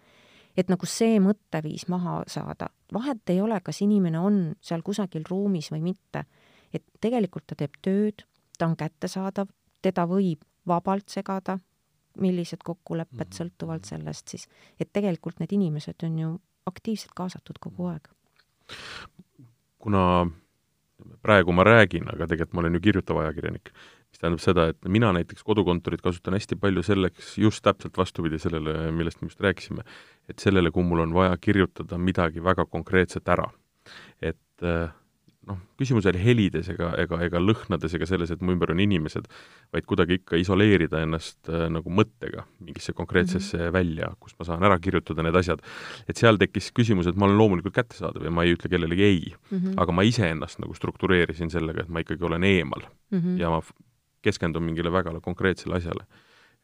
[0.57, 5.67] et nagu see mõtteviis maha saada, vahet ei ole, kas inimene on seal kusagil ruumis
[5.69, 6.23] või mitte,
[6.77, 8.23] et tegelikult ta teeb tööd,
[8.57, 9.49] ta on kättesaadav,
[9.85, 11.59] teda võib vabalt segada,
[12.17, 13.37] millised kokkulepped mhm.
[13.39, 14.47] sõltuvalt sellest siis,
[14.79, 16.33] et tegelikult need inimesed on ju
[16.67, 18.09] aktiivselt kaasatud kogu aeg.
[19.79, 20.01] kuna
[21.21, 23.71] praegu ma räägin, aga tegelikult ma olen ju kirjutav ajakirjanik,
[24.09, 28.91] mis tähendab seda, et mina näiteks kodukontorit kasutan hästi palju selleks, just täpselt vastupidi sellele,
[28.91, 29.85] millest me just rääkisime,
[30.27, 33.49] et sellele, kui mul on vaja kirjutada midagi väga konkreetset ära.
[34.21, 34.91] et äh,
[35.47, 39.27] noh, küsimus ole helides ega, ega, ega lõhnades ega selles, et mu ümber on inimesed,
[39.75, 43.73] vaid kuidagi ikka isoleerida ennast äh, nagu mõttega mingisse konkreetsesse mm -hmm.
[43.73, 45.63] välja, kus ma saan ära kirjutada need asjad.
[46.07, 49.33] et seal tekkis küsimus, et ma olen loomulikult kättesaadav ja ma ei ütle kellelegi ei
[49.33, 49.73] mm, -hmm.
[49.77, 52.81] aga ma iseennast nagu struktureerisin sellega, et ma ikkagi olen eemal
[53.11, 53.39] mm -hmm.
[53.39, 53.61] ja ma
[54.21, 56.05] keskendun mingile väga konkreetsele asjale.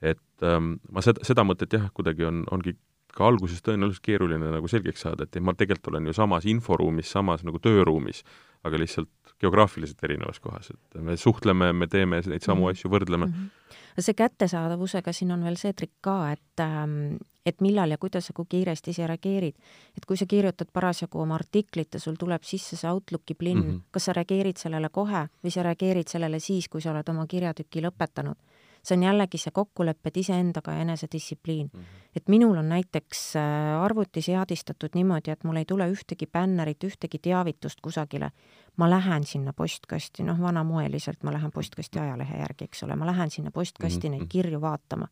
[0.01, 2.75] et ähm, ma seda, seda mõtet jah, kuidagi on, ongi
[3.13, 7.45] ka alguses tõenäoliselt keeruline nagu selgeks saada, et ma tegelikult olen ju samas inforuumis, samas
[7.45, 8.23] nagu tööruumis,
[8.63, 12.71] aga lihtsalt geograafiliselt erinevas kohas, et me suhtleme, me teeme neid samu -hmm.
[12.71, 13.33] asju, võrdleme mm.
[13.33, 14.01] -hmm.
[14.01, 18.33] see kättesaadavusega siin on veel see trikk ka, et ähm, et millal ja kuidas sa,
[18.33, 19.55] kui kiiresti sa reageerid.
[19.97, 23.71] et kui sa kirjutad parasjagu oma artiklit ja sul tuleb sisse see Outlooki plinn mm,
[23.71, 23.81] -hmm.
[23.91, 27.81] kas sa reageerid sellele kohe või sa reageerid sellele siis, kui sa oled oma kirjatüki
[27.81, 28.35] lõpetanud
[28.83, 31.79] see on jällegi see kokkulepped iseendaga ja enesedistsipliin mm.
[31.79, 32.09] -hmm.
[32.15, 37.19] et minul on näiteks äh, arvuti seadistatud niimoodi, et mul ei tule ühtegi bännerit, ühtegi
[37.21, 38.31] teavitust kusagile.
[38.77, 43.29] ma lähen sinna postkasti, noh, vanamoeliselt ma lähen postkasti ajalehe järgi, eks ole, ma lähen
[43.29, 44.19] sinna postkasti mm -hmm.
[44.19, 45.07] neid kirju vaatama.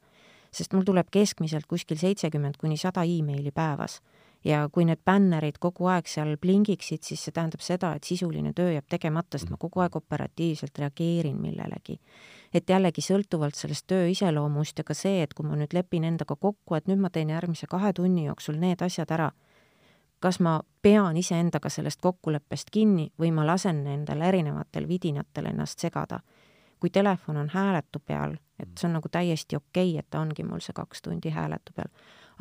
[0.51, 4.01] sest mul tuleb keskmiselt kuskil seitsekümmend kuni sada emaili päevas
[4.45, 8.71] ja kui need bännerid kogu aeg seal plingiksid, siis see tähendab seda, et sisuline töö
[8.73, 11.99] jääb tegemata, sest ma kogu aeg operatiivselt reageerin millelegi.
[12.53, 16.35] Et jällegi sõltuvalt sellest töö iseloomust ja ka see, et kui ma nüüd lepin endaga
[16.35, 19.31] kokku, et nüüd ma teen järgmise kahe tunni jooksul need asjad ära,
[20.21, 26.19] kas ma pean iseendaga sellest kokkuleppest kinni või ma lasen nendel erinevatel vidinatel ennast segada.
[26.81, 30.43] kui telefon on hääletu peal, et see on nagu täiesti okei okay,, et ta ongi
[30.43, 31.91] mul see kaks tundi hääletu peal,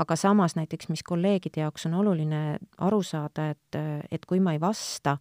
[0.01, 4.61] aga samas näiteks, mis kolleegide jaoks on oluline aru saada, et, et kui ma ei
[4.61, 5.19] vasta,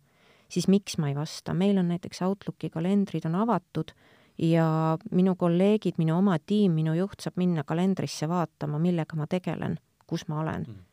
[0.49, 3.93] siis miks ma ei vasta, meil on näiteks Outlooki kalendrid on avatud
[4.39, 9.75] ja minu kolleegid, minu oma tiim, minu juht saab minna kalendrisse vaatama, millega ma tegelen,
[10.07, 10.85] kus ma olen mm.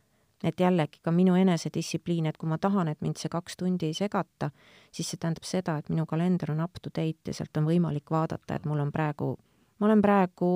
[0.51, 3.95] et jällegi ka minu enesedistsipliin, et kui ma tahan, et mind see kaks tundi ei
[3.95, 4.51] segata,
[4.91, 8.11] siis see tähendab seda, et minu kalender on up to date ja sealt on võimalik
[8.11, 9.33] vaadata, et mul on praegu,
[9.79, 10.51] ma olen praegu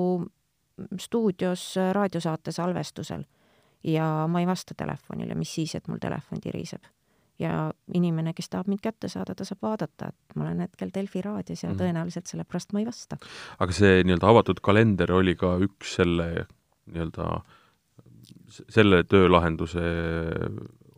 [1.00, 3.24] stuudios raadiosaate salvestusel
[3.84, 6.84] ja ma ei vasta telefonile, mis siis, et mul telefon tiriseb
[7.42, 11.22] ja inimene, kes tahab mind kätte saada, ta saab vaadata, et ma olen hetkel Delfi
[11.24, 11.82] raadios ja mm -hmm.
[11.82, 13.16] tõenäoliselt sellepärast ma ei vasta.
[13.58, 16.46] aga see nii-öelda avatud kalender oli ka üks selle
[16.86, 17.40] nii-öelda,
[18.48, 19.80] selle töölahenduse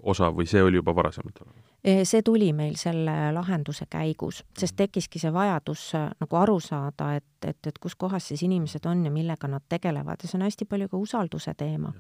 [0.03, 1.74] osa või see oli juba varasemalt olemas?
[1.85, 7.11] E, see tuli meil selle lahenduse käigus, sest tekkiski see vajadus äh, nagu aru saada,
[7.19, 10.23] et, et, et kus kohas siis inimesed on ja millega nad tegelevad.
[10.23, 11.93] Ja see on hästi palju ka usalduse teema.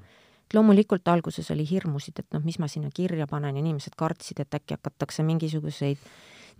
[0.44, 4.56] Et loomulikult alguses oli hirmusid, et noh, mis ma sinna kirja panen, inimesed kartsid, et
[4.56, 6.00] äkki hakatakse mingisuguseid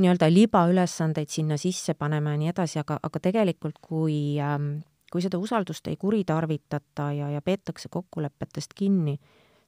[0.05, 4.73] nii-öelda libaülesandeid sinna sisse panema ja nii edasi, aga, aga tegelikult kui ähm,
[5.15, 9.15] kui seda usaldust ei kuritarvitata ja, ja peetakse kokkulepetest kinni,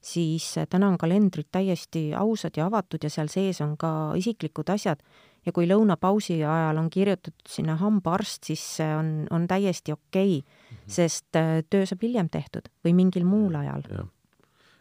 [0.06, 5.02] siis täna on kalendrid täiesti ausad ja avatud ja seal sees on ka isiklikud asjad
[5.46, 10.42] ja kui lõunapausi ajal on kirjutatud sinna hambaarst, siis see on, on täiesti okei okay,
[10.42, 10.92] mm, -hmm.
[10.98, 13.82] sest äh, töö saab hiljem tehtud või mingil muul ajal.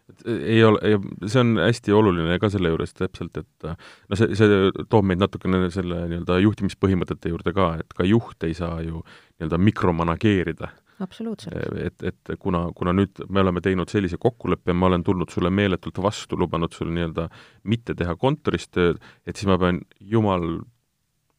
[0.10, 0.80] et ei ole,
[1.26, 3.78] see on hästi oluline ka selle juures täpselt, et äh,
[4.10, 8.54] no see, see toob meid natukene selle nii-öelda juhtimispõhimõtete juurde ka, et ka juht ei
[8.54, 11.56] saa ju nii-öelda mikromanageerida absoluutselt.
[11.82, 16.00] et, et kuna, kuna nüüd me oleme teinud sellise kokkuleppe, ma olen tulnud sulle meeletult
[16.04, 17.28] vastu, lubanud sul nii-öelda
[17.64, 20.62] mitte teha kontoris tööd, et siis ma pean jumal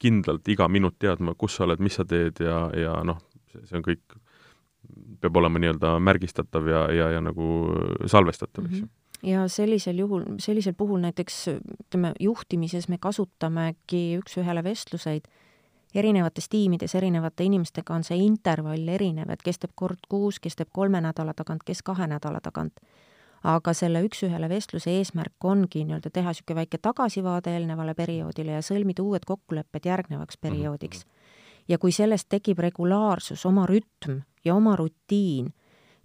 [0.02, 3.22] kindlalt iga minut teadma, kus sa oled, mis sa teed ja, ja noh,
[3.56, 4.18] see on kõik,
[5.22, 7.48] peab olema nii-öelda märgistatav ja, ja, ja nagu
[8.06, 14.18] salvestatav, eks ju mm -hmm ja sellisel juhul, sellisel puhul näiteks ütleme, juhtimises me kasutamegi
[14.20, 15.28] üks-ühele vestluseid
[15.94, 20.70] erinevates tiimides erinevate inimestega on see intervall erinev, et kes teeb kord kuus, kes teeb
[20.72, 22.80] kolme nädala tagant, kes kahe nädala tagant.
[23.46, 29.04] aga selle üks-ühele vestluse eesmärk ongi nii-öelda teha niisugune väike tagasivaade eelnevale perioodile ja sõlmida
[29.04, 31.04] uued kokkulepped järgnevaks perioodiks.
[31.68, 35.52] ja kui sellest tekib regulaarsus, oma rütm ja oma rutiin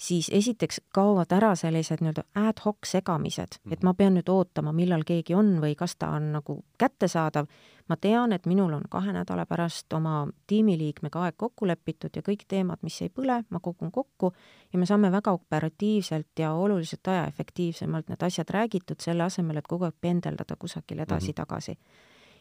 [0.02, 5.04] siis esiteks kaovad ära sellised nii-öelda ad hoc segamised, et ma pean nüüd ootama, millal
[5.06, 7.46] keegi on või kas ta on nagu kättesaadav.
[7.90, 12.46] ma tean, et minul on kahe nädala pärast oma tiimiliikmega aeg kokku lepitud ja kõik
[12.48, 14.32] teemad, mis ei põle, ma kogun kokku
[14.74, 19.86] ja me saame väga operatiivselt ja oluliselt ajaefektiivsemalt need asjad räägitud, selle asemel, et kogu
[19.86, 21.78] aeg pendeldada kusagil edasi-tagasi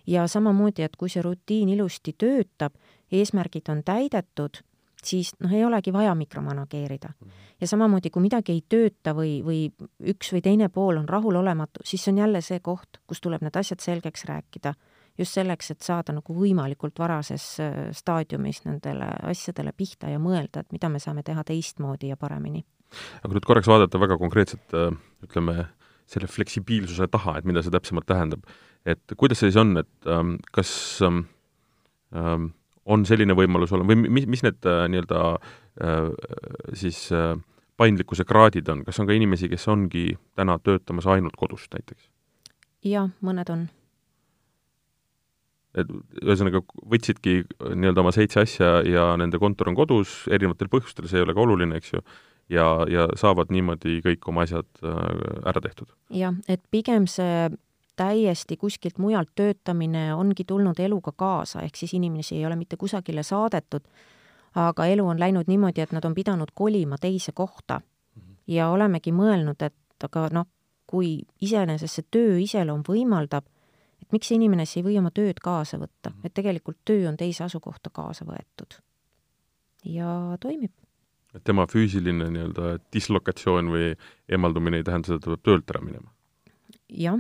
[0.07, 2.75] ja samamoodi, et kui see rutiin ilusti töötab,
[3.13, 4.63] eesmärgid on täidetud
[5.07, 7.13] siis noh, ei olegi vaja mikromanageerida.
[7.21, 7.31] Mhm.
[7.61, 9.61] ja samamoodi, kui midagi ei tööta või, või
[10.13, 13.57] üks või teine pool on rahulolematu, siis see on jälle see koht, kus tuleb need
[13.57, 14.75] asjad selgeks rääkida.
[15.19, 20.73] just selleks, et saada nagu võimalikult varases äh, staadiumis nendele asjadele pihta ja mõelda, et
[20.73, 22.65] mida me saame teha teistmoodi ja paremini.
[23.23, 25.67] aga nüüd korraks vaadata väga konkreetselt, äh, ütleme,
[26.07, 28.47] selle fleksibiilsuse taha, et mida see täpsemalt tähendab,
[28.87, 31.27] et kuidas see siis on, et ähm, kas ähm,
[32.15, 32.51] ähm
[32.89, 36.07] on selline võimalus olemas või mis, mis need äh, nii-öelda äh,
[36.79, 37.35] siis äh,
[37.81, 42.09] paindlikkuse kraadid on, kas on ka inimesi, kes ongi täna töötamas ainult kodust näiteks?
[42.87, 43.69] jah, mõned on.
[45.77, 45.93] et
[46.25, 46.65] ühesõnaga,
[46.95, 51.37] võtsidki nii-öelda oma seitse asja ja nende kontor on kodus erinevatel põhjustel, see ei ole
[51.37, 52.05] ka oluline, eks ju,
[52.51, 55.93] ja, ja saavad niimoodi kõik oma asjad ära tehtud?
[56.09, 57.51] jah, et pigem see
[58.01, 63.23] täiesti kuskilt mujalt töötamine ongi tulnud eluga kaasa, ehk siis inimesi ei ole mitte kusagile
[63.27, 63.85] saadetud,
[64.57, 67.81] aga elu on läinud niimoodi, et nad on pidanud kolima teise kohta.
[68.51, 70.47] ja olemegi mõelnud, et aga noh,
[70.91, 73.45] kui iseenesest see töö iseloom võimaldab,
[74.03, 77.45] et miks inimene siis ei või oma tööd kaasa võtta, et tegelikult töö on teise
[77.45, 78.81] asukohta kaasa võetud.
[79.85, 80.73] ja toimib.
[81.35, 83.93] et tema füüsiline nii-öelda dislokatsioon või
[84.29, 86.11] eemaldumine ei tähenda seda, et ta peab töölt ära minema?
[86.93, 87.19] Jah,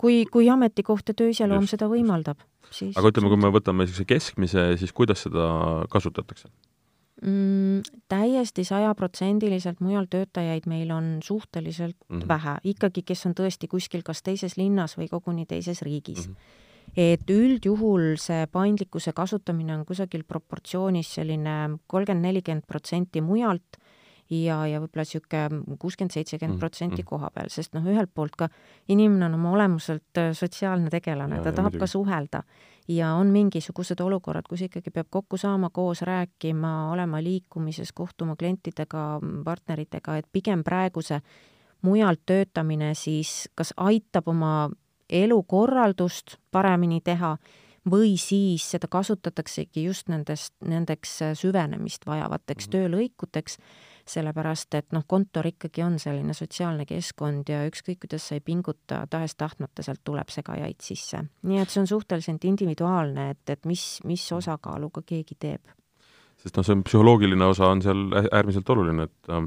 [0.00, 2.40] kui, kui ametikoht ja töö iseloom seda võimaldab,
[2.70, 5.48] siis aga ütleme, kui me võtame niisuguse keskmise, siis kuidas seda
[5.92, 6.48] kasutatakse
[7.22, 7.82] mm,?
[8.08, 12.28] Täiesti sajaprotsendiliselt mujal töötajaid meil on suhteliselt mm -hmm.
[12.28, 16.34] vähe, ikkagi, kes on tõesti kuskil kas teises linnas või koguni teises riigis mm.
[16.34, 16.64] -hmm
[16.96, 23.80] et üldjuhul see paindlikkuse kasutamine on kusagil proportsioonis selline kolmkümmend, nelikümmend protsenti mujalt
[24.30, 27.08] ja, ja võib-olla niisugune kuuskümmend, seitsekümmend protsenti mm.
[27.08, 28.48] koha peal, sest noh, ühelt poolt ka
[28.88, 32.42] inimene on oma olemuselt äh, sotsiaalne tegelane, ta tahab ka suhelda
[32.88, 39.20] ja on mingisugused olukorrad, kus ikkagi peab kokku saama, koos rääkima, olema liikumises, kohtuma klientidega,
[39.44, 41.20] partneritega, et pigem praegu see
[41.86, 44.70] mujalt töötamine siis kas aitab oma
[45.10, 47.36] elukorraldust paremini teha
[47.90, 52.72] või siis seda kasutataksegi just nendest, nendeks süvenemist vajavateks mm.
[52.72, 53.58] töölõikudeks
[54.10, 59.02] sellepärast et noh, kontor ikkagi on selline sotsiaalne keskkond ja ükskõik, kuidas sa ei pinguta,
[59.10, 61.24] tahes-tahtmata sealt tuleb segajaid sisse.
[61.42, 65.74] nii et see on suhteliselt individuaalne, et, et mis, mis osakaaluga keegi teeb
[66.42, 69.46] sest noh, see psühholoogiline osa on seal äärmiselt oluline, et äh,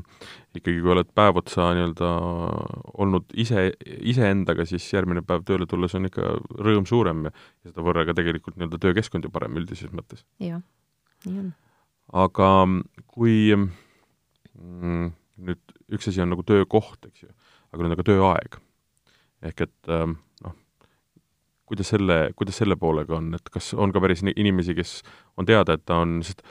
[0.57, 2.09] ikkagi kui oled päev otsa nii-öelda
[2.99, 3.69] olnud ise,
[4.11, 8.17] iseendaga, siis järgmine päev tööle tulles on ikka rõõm suurem ja, ja seda võrra ka
[8.17, 10.25] tegelikult nii-öelda töökeskkond ju parem üldises mõttes.
[10.43, 10.63] jah,
[11.27, 11.53] nii on.
[12.25, 12.49] aga
[13.13, 13.69] kui äh,
[14.59, 15.11] mm,
[15.45, 17.29] nüüd üks asi on nagu töökoht, eks ju,
[17.73, 18.57] aga nüüd on ka tööaeg.
[19.49, 20.55] ehk et ähm, noh,
[21.69, 24.99] kuidas selle, kuidas selle poolega on, et kas on ka päris inimesi, kes
[25.39, 26.43] on teada, et ta on, sest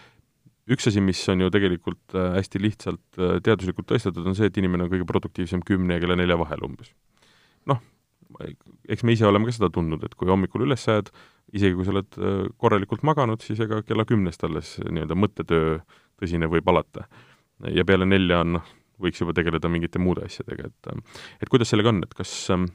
[0.72, 4.60] üks asi, mis on ju tegelikult äh, hästi lihtsalt äh, teaduslikult tõestatud, on see, et
[4.60, 6.92] inimene on kõige produktiivsem kümne ja kella nelja vahel umbes.
[7.68, 7.82] noh,
[8.88, 11.10] eks me ise oleme ka seda tundnud, et kui hommikul üles jääd,
[11.56, 15.80] isegi kui sa oled äh, korralikult maganud, siis ega kella kümnest alles nii-öelda mõttetöö
[16.20, 17.04] tõsine võib alata
[17.74, 20.92] ja peale nelja on, noh, võiks juba tegeleda mingite muude asjadega, et
[21.42, 22.68] et kuidas sellega on, et kas ähm,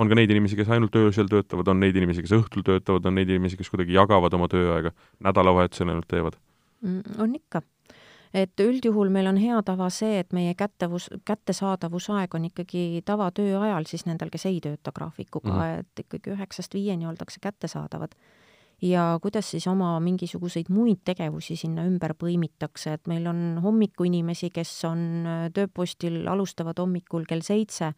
[0.00, 3.18] on ka neid inimesi, kes ainult öösel töötavad, on neid inimesi, kes õhtul töötavad, on
[3.18, 4.94] neid inimesi, kes kuidagi jagavad oma tööaega,
[5.26, 6.38] nädalavahetusel ainult teevad
[6.82, 7.20] mm,?
[7.22, 7.62] on ikka.
[8.34, 14.06] et üldjuhul meil on hea tava see, et meie kättevus, kättesaadavusaeg on ikkagi tavatööajal siis
[14.06, 15.86] nendel, kes ei tööta graafikuga mm, -hmm.
[15.86, 18.14] et ikkagi üheksast viieni oldakse kättesaadavad
[18.82, 24.72] ja kuidas siis oma mingisuguseid muid tegevusi sinna ümber põimitakse, et meil on hommikuinimesi, kes
[24.88, 27.92] on äh, tööpostil, alustavad hommikul kell seitse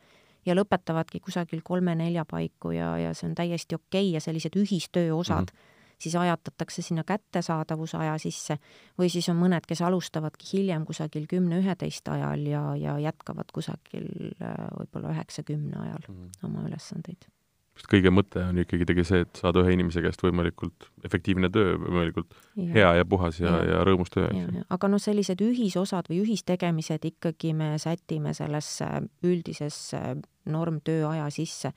[0.47, 5.15] ja lõpetavadki kusagil kolme-nelja paiku ja, ja see on täiesti okei okay ja sellised ühistöö
[5.15, 5.99] osad mm, -hmm.
[6.03, 8.59] siis ajatatakse sinna kättesaadavuse aja sisse
[8.99, 14.67] või siis on mõned, kes alustavadki hiljem kusagil kümne-üheteist ajal ja, ja jätkavad kusagil äh,
[14.79, 17.31] võib-olla üheksa-kümne ajal mm oma ülesandeid
[17.77, 21.79] sest kõige mõte on ikkagi tegelikult see, et saada ühe inimese käest võimalikult efektiivne töö,
[21.81, 22.69] võimalikult ja.
[22.77, 24.67] hea ja puhas ja, ja, ja rõõmus töö, ju.
[24.77, 28.89] aga noh, sellised ühisosad või ühistegemised ikkagi me sätime sellesse
[29.25, 30.03] üldisesse
[30.53, 31.71] normtööaja sisse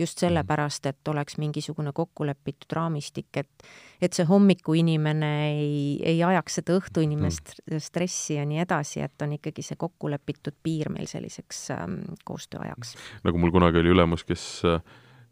[0.00, 0.26] just mhm.
[0.26, 3.70] sellepärast, et oleks mingisugune kokkulepitud raamistik, et
[4.00, 7.82] et see hommikuinimene ei, ei ajaks seda õhtuinimest mm.
[7.84, 12.94] stressi ja nii edasi, et on ikkagi see kokkulepitud piir meil selliseks ähm, koostööajaks.
[13.26, 14.80] nagu mul kunagi oli ülemus, kes Äh,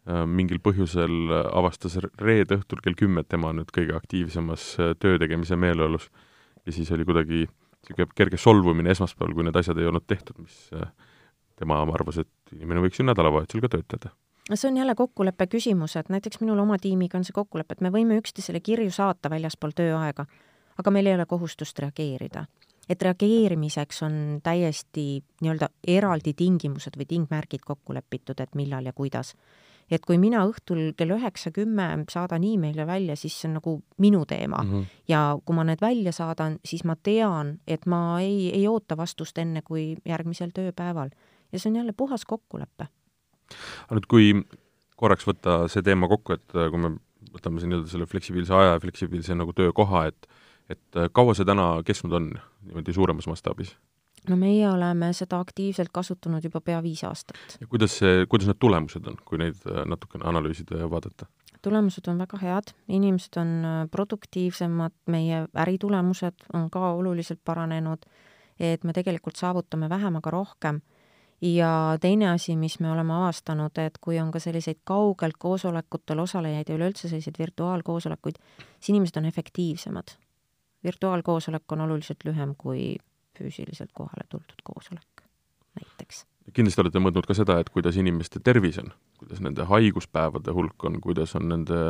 [0.08, 5.18] mingil põhjusel avastas reede õhtul kell kümme, et tema on nüüd kõige aktiivsemas äh, töö
[5.20, 6.08] tegemise meeleolus.
[6.66, 10.70] ja siis oli kuidagi niisugune kerge solvumine esmaspäeval, kui need asjad ei olnud tehtud, mis
[10.72, 10.88] äh,
[11.56, 14.14] tema arvas, et inimene võiks ju nädalavahetusel ka töötada
[14.56, 17.90] see on jälle kokkuleppe küsimus, et näiteks minul oma tiimiga on see kokkulepe, et me
[17.92, 20.24] võime üksteisele kirju saata väljaspool tööaega,
[20.80, 22.46] aga meil ei ole kohustust reageerida.
[22.88, 29.34] et reageerimiseks on täiesti nii-öelda eraldi tingimused või tingmärgid kokku lepitud, et millal ja kuidas
[29.90, 34.24] et kui mina õhtul kell üheksa, kümme saadan email'e välja, siis see on nagu minu
[34.28, 34.70] teema mm.
[34.72, 35.00] -hmm.
[35.08, 39.38] ja kui ma need välja saadan, siis ma tean, et ma ei, ei oota vastust
[39.38, 41.10] enne kui järgmisel tööpäeval.
[41.52, 42.88] ja see on jälle puhas kokkulepe.
[43.88, 44.34] aga nüüd, kui
[44.96, 46.96] korraks võtta see teema kokku, et äh, kui me
[47.34, 50.28] võtame siin nii-öelda selle fleksibiilse aja ja fleksibiilse nagu töökoha, et
[50.68, 52.32] et äh, kaua see täna kestnud on
[52.62, 53.76] niimoodi suuremas mastaabis?
[54.28, 57.58] No meie oleme seda aktiivselt kasutanud juba pea viis aastat.
[57.60, 61.28] ja kuidas see, kuidas need tulemused on, kui neid äh, natukene analüüsida ja vaadata?
[61.62, 68.06] tulemused on väga head, inimesed on äh, produktiivsemad, meie äritulemused on ka oluliselt paranenud,
[68.60, 70.80] et me tegelikult saavutame vähem, aga rohkem.
[71.40, 76.68] ja teine asi, mis me oleme avastanud, et kui on ka selliseid kaugelt koosolekutel osalejaid
[76.68, 78.40] ja üleüldse selliseid virtuaalkoosolekuid,
[78.80, 80.16] siis inimesed on efektiivsemad.
[80.84, 82.96] virtuaalkoosolek on oluliselt lühem kui
[83.38, 85.28] füüsiliselt kohale tuldud koosolek
[85.78, 86.24] näiteks.
[86.52, 91.00] kindlasti olete mõõtnud ka seda, et kuidas inimeste tervis on, kuidas nende haiguspäevade hulk on,
[91.04, 91.82] kuidas on nende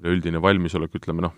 [0.00, 1.34] üleüldine valmisolek, ütleme noh,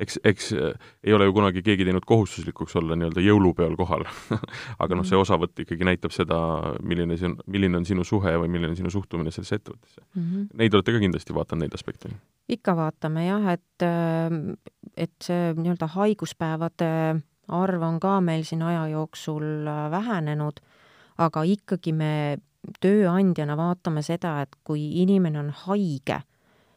[0.00, 4.06] eks, eks äh, ei ole ju kunagi keegi teinud kohustuslikuks olla nii-öelda jõulupeol kohal
[4.82, 5.22] aga noh, see mhm.
[5.22, 6.40] osavõtt ikkagi näitab seda,
[6.82, 10.22] milline see on, milline on sinu suhe või milline on sinu suhtumine sellesse ettevõttesse mm.
[10.22, 10.46] -hmm.
[10.60, 12.12] Neid olete ka kindlasti vaadanud, neid aspekte?
[12.50, 14.40] ikka vaatame jah, et, äh,
[15.06, 16.90] et see nii-öelda haiguspäevade
[17.50, 20.60] arv on ka meil siin aja jooksul äh, vähenenud,
[21.18, 22.12] aga ikkagi me
[22.80, 26.20] tööandjana vaatame seda, et kui inimene on haige,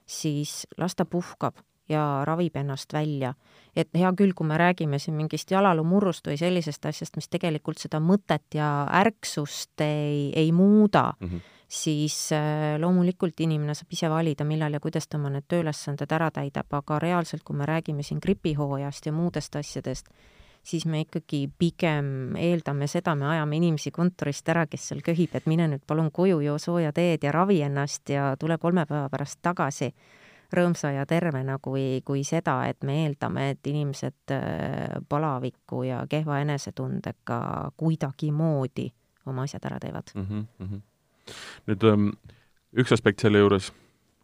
[0.06, 1.60] siis las ta puhkab
[1.90, 3.34] ja ravib ennast välja.
[3.76, 7.98] et hea küll, kui me räägime siin mingist jalaluumurrust või sellisest asjast, mis tegelikult seda
[7.98, 11.40] mõtet ja ärksust ei, ei muuda mm, -hmm.
[11.68, 16.30] siis äh, loomulikult inimene saab ise valida, millal ja kuidas ta oma need tööülesanded ära
[16.32, 20.10] täidab, aga reaalselt, kui me räägime siin gripihooajast ja muudest asjadest,
[20.64, 25.47] siis me ikkagi pigem eeldame seda, me ajame inimesi kontorist ära, kes seal köhib, et
[25.51, 29.41] mine nüüd palun koju, joo sooja teed ja ravi ennast ja tule kolme päeva pärast
[29.43, 29.91] tagasi
[30.53, 36.39] rõõmsa ja tervena, kui, kui seda, et me eeldame, et inimesed äh, palaviku ja kehva
[36.43, 37.39] enesetundega
[37.78, 38.89] kuidagimoodi
[39.26, 40.45] oma asjad ära teevad mm.
[40.59, 40.82] -hmm.
[41.68, 42.11] nüüd um,
[42.78, 43.72] üks aspekt selle juures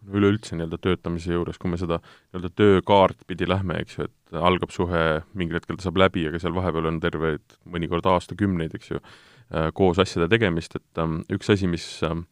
[0.08, 4.72] üleüldse nii-öelda töötamise juures, kui me seda nii-öelda töökaart pidi lähme, eks ju, et algab
[4.74, 5.04] suhe,
[5.38, 9.02] mingil hetkel ta saab läbi, aga seal vahepeal on terveid mõnikord aastakümneid, eks ju,
[9.52, 12.24] äh, koos asjade tegemist, et um, üks asi, mis um,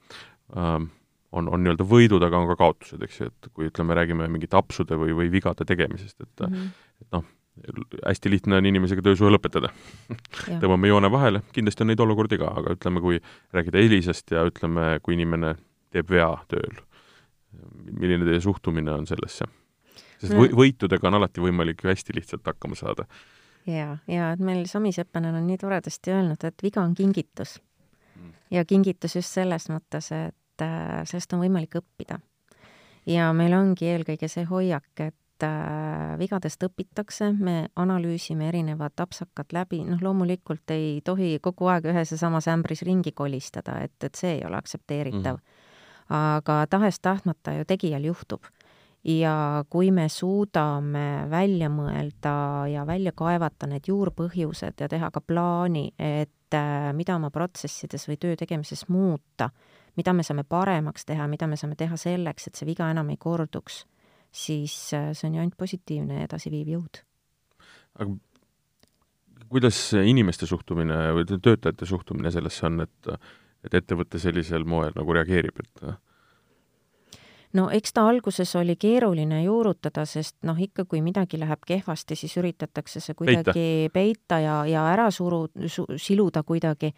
[0.55, 0.89] um,
[1.35, 4.59] on, on nii-öelda võidud, aga on ka kaotused, eks ju, et kui ütleme, räägime mingite
[4.59, 6.71] apsude või, või vigade tegemisest, et mm -hmm.
[7.03, 7.27] et noh,
[8.05, 9.73] hästi lihtne on inimesega töösuhe lõpetada
[10.61, 13.21] tõmbame joone vahele, kindlasti on neid olukordi ka, aga ütleme, kui
[13.53, 15.55] rääkida Elisast ja ütleme, kui inimene
[15.91, 16.77] teeb vea tööl
[17.91, 19.47] milline teie suhtumine on sellesse?
[20.21, 20.45] sest no.
[20.57, 23.07] võitudega on alati võimalik ju hästi lihtsalt hakkama saada.
[23.69, 27.57] ja, ja et meil Sami Seppanen on nii toredasti öelnud, et viga on kingitus
[28.15, 28.33] mm..
[28.57, 32.19] ja kingitus just selles mõttes, et äh, sellest on võimalik õppida.
[33.05, 39.83] ja meil ongi eelkõige see hoiak, et äh, vigadest õpitakse, me analüüsime erinevad apsakad läbi,
[39.85, 44.39] noh, loomulikult ei tohi kogu aeg ühes ja samas ämbris ringi kolistada, et, et see
[44.39, 45.45] ei ole aktsepteeritav mm.
[45.45, 45.65] -hmm
[46.09, 48.43] aga tahes-tahtmata ju tegijal juhtub.
[49.07, 55.93] ja kui me suudame välja mõelda ja välja kaevata need juurpõhjused ja teha ka plaani,
[55.99, 59.49] et äh, mida oma protsessides või töö tegemises muuta,
[59.95, 63.17] mida me saame paremaks teha, mida me saame teha selleks, et see viga enam ei
[63.17, 63.85] korduks,
[64.31, 67.03] siis äh, see on ju ainult positiivne ja edasiviiv jõud.
[67.99, 68.11] aga
[69.47, 73.11] kuidas inimeste suhtumine või töötajate suhtumine sellesse on, et
[73.67, 75.87] et ettevõte sellisel moel nagu reageerib, et
[77.55, 82.35] no eks ta alguses oli keeruline juurutada, sest noh, ikka kui midagi läheb kehvasti, siis
[82.41, 86.93] üritatakse see kuidagi peita, peita ja, ja ära suru su,, siluda kuidagi.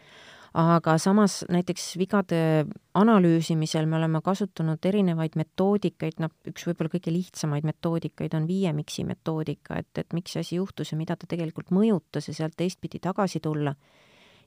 [0.58, 2.66] Aga samas näiteks vigade
[2.98, 9.06] analüüsimisel me oleme kasutanud erinevaid metoodikaid, noh, üks võib-olla kõige lihtsamaid metoodikaid on viie miksi
[9.06, 12.98] metoodika, et, et miks see asi juhtus ja mida ta tegelikult mõjutas ja sealt teistpidi
[13.04, 13.76] tagasi tulla.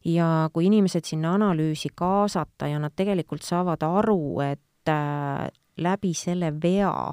[0.04, 6.52] Ja kui inimesed sinna analüüsi kaasata ja nad tegelikult saavad aru, et äh, läbi selle
[6.62, 7.12] vea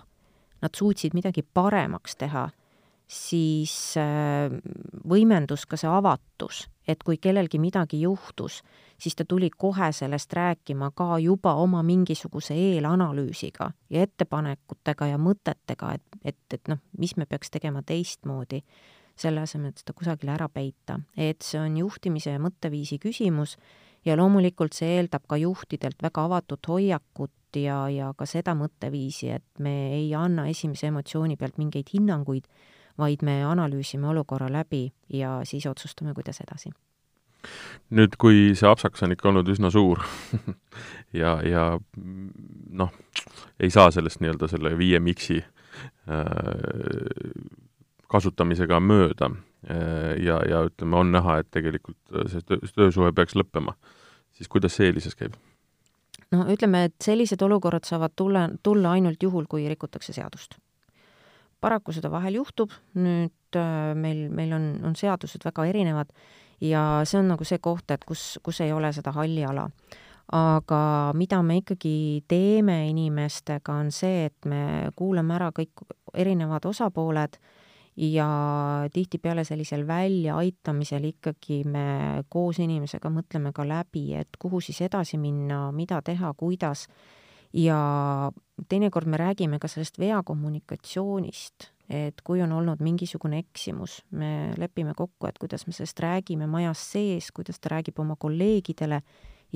[0.61, 2.49] nad suutsid midagi paremaks teha,
[3.07, 4.51] siis äh,
[5.07, 8.61] võimendus ka see avatus et kui kellelgi midagi juhtus,
[8.97, 15.93] siis ta tuli kohe sellest rääkima ka juba oma mingisuguse eelanalüüsiga ja ettepanekutega ja mõtetega,
[15.99, 18.63] et, et, et noh, mis me peaks tegema teistmoodi,
[19.19, 20.99] selle asemel, et seda kusagile ära peita.
[21.17, 23.57] et see on juhtimise ja mõtteviisi küsimus
[24.05, 29.63] ja loomulikult see eeldab ka juhtidelt väga avatud hoiakut ja, ja ka seda mõtteviisi, et
[29.63, 32.45] me ei anna esimese emotsiooni pealt mingeid hinnanguid,
[32.99, 36.71] vaid me analüüsime olukorra läbi ja siis otsustame, kuidas edasi.
[37.95, 40.01] nüüd, kui see apsakas on ikka olnud üsna suur
[41.21, 41.79] ja, ja
[42.81, 42.91] noh,
[43.59, 46.25] ei saa sellest nii-öelda selle viie miksi äh,
[48.09, 51.99] kasutamisega mööda äh, ja, ja ütleme, on näha, et tegelikult
[52.31, 53.75] see töö, töösuhe peaks lõppema,
[54.35, 55.37] siis kuidas see eelises käib?
[56.35, 60.59] no ütleme, et sellised olukorrad saavad tulla, tulla ainult juhul, kui rikutakse seadust
[61.61, 66.11] paraku seda vahel juhtub, nüüd äh, meil, meil on, on seadused väga erinevad
[66.63, 69.69] ja see on nagu see koht, et kus, kus ei ole seda halli ala.
[70.29, 75.81] aga mida me ikkagi teeme inimestega, on see, et me kuulame ära kõik
[76.13, 77.39] erinevad osapooled
[77.99, 78.27] ja
[78.93, 85.65] tihtipeale sellisel väljaaitamisel ikkagi me koos inimesega mõtleme ka läbi, et kuhu siis edasi minna,
[85.75, 86.85] mida teha, kuidas
[87.53, 87.79] ja
[88.69, 95.27] teinekord me räägime ka sellest veakommunikatsioonist, et kui on olnud mingisugune eksimus, me lepime kokku,
[95.27, 99.01] et kuidas me sellest räägime majas sees, kuidas ta räägib oma kolleegidele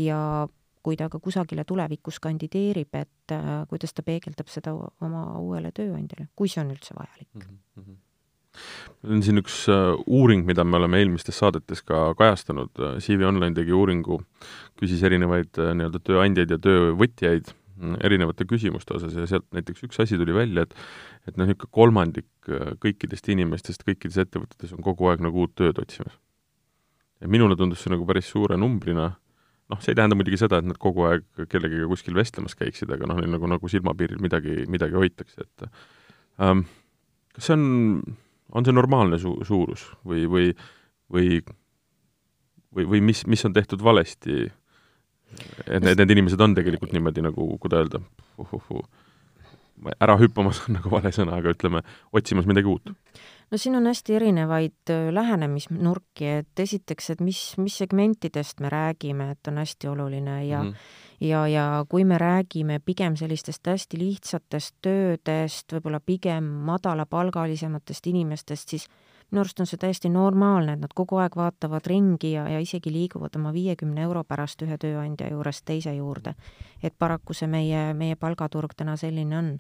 [0.04, 0.48] ja
[0.84, 6.28] kui ta ka kusagile tulevikus kandideerib, et äh, kuidas ta peegeldab seda oma uuele tööandjale,
[6.36, 7.62] kui see on üldse vajalik mm.
[7.78, 8.02] -hmm
[9.04, 12.72] meil on siin üks äh, uuring, mida me oleme eelmistes saadetes ka kajastanud,
[13.04, 14.22] CV Online tegi uuringu,
[14.80, 17.54] küsis erinevaid äh, nii-öelda tööandjaid ja töövõtjaid
[18.04, 20.76] erinevate küsimuste osas ja sealt näiteks üks asi tuli välja, et
[21.28, 25.80] et noh, niisugune kolmandik äh, kõikidest inimestest kõikides ettevõtetes on kogu aeg nagu uut tööd
[25.80, 26.16] otsimas.
[27.22, 29.14] ja minule tundus see nagu päris suure numbrina,
[29.72, 33.08] noh, see ei tähenda muidugi seda, et nad kogu aeg kellegagi kuskil vestlemas käiksid, aga
[33.10, 35.68] noh, neil nagu, nagu silmapiiril midagi, midagi hoitakse, et
[36.44, 36.66] ähm,
[37.34, 37.64] kas see on,
[38.54, 40.50] on see normaalne su-, suurus või, või
[41.14, 41.40] või
[42.74, 44.46] või, või mis, mis on tehtud valesti
[45.68, 50.64] et need, need inimesed on tegelikult niimoodi nagu, kuidas öelda uh,, uh, uh, ära hüppamas
[50.68, 51.84] on nagu vale sõna, aga ütleme,
[52.16, 52.94] otsimas midagi uut?
[53.54, 59.52] No siin on hästi erinevaid lähenemisnurki, et esiteks, et mis, mis segmentidest me räägime, et
[59.52, 61.28] on hästi oluline ja mm -hmm.
[61.28, 68.88] ja, ja kui me räägime pigem sellistest hästi lihtsatest töödest, võib-olla pigem madalapalgalisematest inimestest, siis
[69.32, 72.92] minu arust on see täiesti normaalne, et nad kogu aeg vaatavad ringi ja, ja isegi
[72.94, 76.36] liiguvad oma viiekümne euro pärast ühe tööandja juurest teise juurde.
[76.84, 79.60] et paraku see meie, meie palgaturg täna selline on.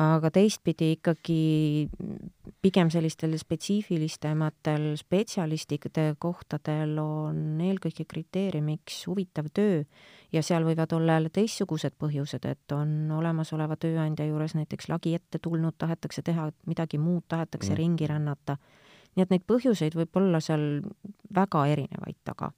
[0.00, 1.88] Aga teistpidi ikkagi
[2.62, 9.82] pigem sellistel spetsiifilistematel spetsialistide kohtadel on eelkõige kriteeriumiks huvitav töö
[10.32, 15.38] ja seal võivad olla jälle teistsugused põhjused, et on olemasoleva tööandja juures näiteks lagi ette
[15.42, 17.80] tulnud, tahetakse teha midagi muud, tahetakse mm.
[17.82, 18.56] ringi rännata
[19.16, 20.64] nii et neid põhjuseid võib olla seal
[21.34, 22.50] väga erinevaid taga.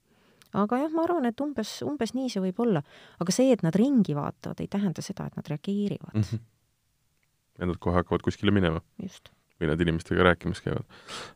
[0.53, 2.83] aga jah, ma arvan, et umbes, umbes nii see võib olla.
[3.19, 6.21] aga see, et nad ringi vaatavad, ei tähenda seda, et nad reageerivad mm.
[6.21, 6.49] -hmm.
[7.59, 8.81] Ja nad kohe hakkavad kuskile minema.
[9.61, 10.85] või nad inimestega rääkimas käivad.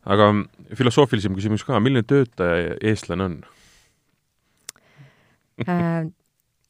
[0.04, 0.32] aga
[0.76, 3.36] filosoofilisem küsimus ka, milline töötaja eestlane on
[5.66, 6.08] äh,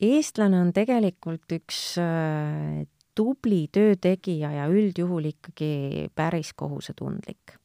[0.00, 2.84] eestlane on tegelikult üks äh,
[3.14, 7.58] tubli töötegija ja üldjuhul ikkagi päris kohusetundlik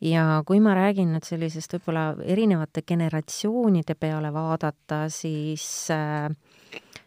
[0.00, 6.28] ja kui ma räägin nüüd sellisest võib-olla erinevate generatsioonide peale vaadata, siis äh,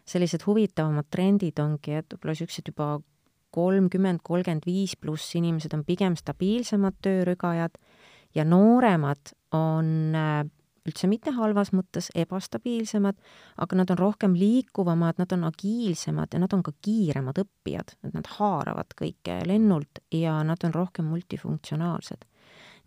[0.04, 2.96] sellised huvitavamad trendid ongi, et võib-olla niisugused juba
[3.54, 7.76] kolmkümmend, kolmkümmend viis pluss inimesed on pigem stabiilsemad töörügajad
[8.34, 10.40] ja nooremad on äh,
[10.88, 13.18] üldse mitte halvas mõttes ebastabiilsemad,
[13.60, 18.16] aga nad on rohkem liikuvamad, nad on agiilsemad ja nad on ka kiiremad õppijad, et
[18.16, 22.24] nad haaravad kõike lennult ja nad on rohkem multifunktsionaalsed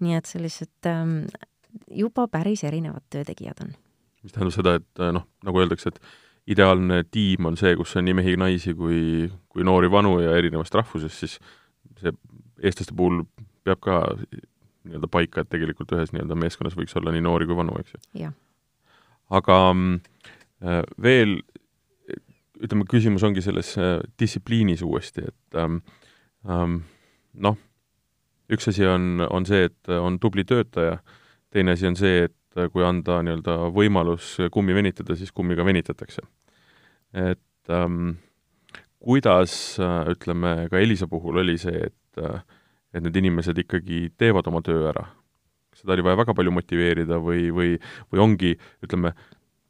[0.03, 1.23] nii et sellised ähm,
[1.91, 3.73] juba päris erinevad töötegijad on.
[4.23, 5.99] mis tähendab seda, et äh, noh, nagu öeldakse, et
[6.47, 11.23] ideaalne tiim on see, kus on nii mehi, naisi kui, kui noori-vanu ja erinevast rahvusest,
[11.23, 11.37] siis
[12.01, 12.13] see
[12.63, 13.23] eestlaste puhul
[13.63, 13.99] peab ka
[14.83, 18.31] nii-öelda paika, et tegelikult ühes nii-öelda meeskonnas võiks olla nii noori kui vanu, eks ju.
[19.39, 21.37] aga äh, veel
[22.63, 25.79] ütleme, küsimus ongi selles äh, distsipliinis uuesti, et ähm,
[26.47, 26.81] ähm,
[27.33, 27.57] noh,
[28.51, 30.99] üks asi on, on see, et on tubli töötaja,
[31.53, 36.21] teine asi on see, et kui anda nii-öelda võimalus kummi venitada, siis kummiga venitatakse.
[37.13, 38.17] et ähm,
[38.99, 42.43] kuidas äh, ütleme, ka Elisa puhul oli see, et äh,
[42.93, 45.07] et need inimesed ikkagi teevad oma töö ära.
[45.73, 47.71] seda oli vaja väga palju motiveerida või, või,
[48.13, 48.51] või ongi,
[48.85, 49.15] ütleme,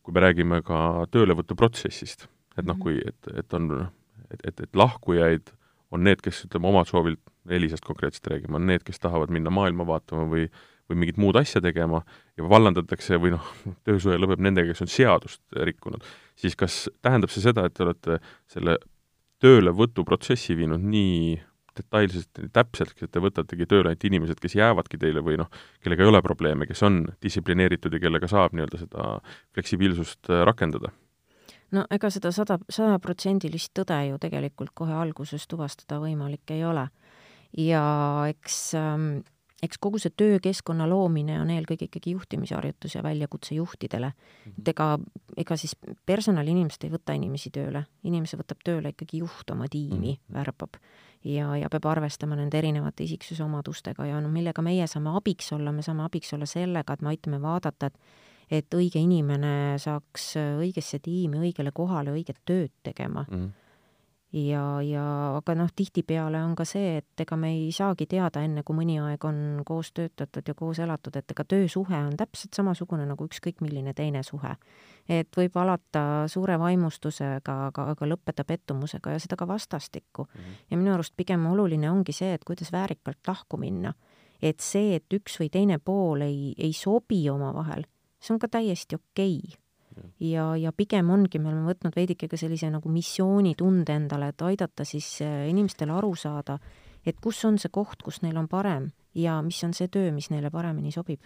[0.03, 2.27] kui me räägime ka töölevõtuprotsessist,
[2.57, 2.81] et noh, mhm.
[2.83, 3.69] kui, et, et on,
[4.27, 5.53] et, et, et lahkujaid
[5.95, 9.87] on need, kes ütleme, oma soovilt, Elisast konkreetselt räägime, on need, kes tahavad minna maailma
[9.87, 10.47] vaatama või
[10.91, 12.01] või mingit muud asja tegema
[12.37, 13.47] ja vallandatakse või noh,
[13.85, 16.03] töösuhe lõpeb nendega, kes on seadust rikkunud,
[16.39, 18.19] siis kas tähendab see seda, et te olete
[18.51, 18.77] selle
[19.43, 21.35] töölevõtuprotsessi viinud nii
[21.77, 25.49] detailselt, täpselt, et te võtategi tööle ainult inimesed, kes jäävadki teile või noh,
[25.83, 29.07] kellega ei ole probleeme, kes on distsiplineeritud ja kellega saab nii-öelda seda
[29.55, 30.93] fleksibiilsust äh, rakendada?
[31.73, 36.87] no ega seda sada, sajaprotsendilist tõde ju tegelikult kohe alguses tuvastada võimalik ei ole.
[37.57, 37.83] ja
[38.29, 39.07] eks ähm,
[39.63, 44.51] eks kogu see töökeskkonna loomine on eelkõige ikkagi juhtimisharjutus ja väljakutse juhtidele mm.
[44.51, 44.59] -hmm.
[44.59, 44.87] et ega,
[45.37, 50.19] ega siis personaliinimesed ei võta inimesi tööle, inimese võtab tööle ikkagi juht oma tiimi mm,
[50.19, 50.35] -hmm.
[50.39, 50.77] värbab
[51.23, 55.71] ja, ja peab arvestama nende erinevate isiksuse omadustega ja noh, millega meie saame abiks olla,
[55.71, 57.97] me saame abiks olla sellega, et me aitame vaadata, et
[58.51, 63.37] et õige inimene saaks õigesse tiimi, õigele kohale õiget tööd tegema mm.
[63.37, 63.62] -hmm
[64.33, 65.03] ja, ja
[65.37, 68.97] aga noh, tihtipeale on ka see, et ega me ei saagi teada enne, kui mõni
[69.01, 73.61] aeg on koos töötatud ja koos elatud, et ega töösuhe on täpselt samasugune nagu ükskõik
[73.61, 74.55] milline teine suhe.
[75.09, 80.39] et võib alata suure vaimustusega, aga, aga lõppeda pettumusega ja seda ka vastastikku mm.
[80.39, 80.67] -hmm.
[80.71, 83.93] ja minu arust pigem oluline ongi see, et kuidas väärikalt lahku minna.
[84.41, 87.83] et see, et üks või teine pool ei, ei sobi omavahel,
[88.19, 89.62] see on ka täiesti okei okay
[90.19, 94.85] ja, ja pigem ongi, me oleme võtnud veidike ka sellise nagu missioonitunde endale, et aidata
[94.87, 96.59] siis äh, inimestel aru saada,
[97.05, 100.29] et kus on see koht, kus neil on parem ja mis on see töö, mis
[100.33, 101.21] neile paremini sobib.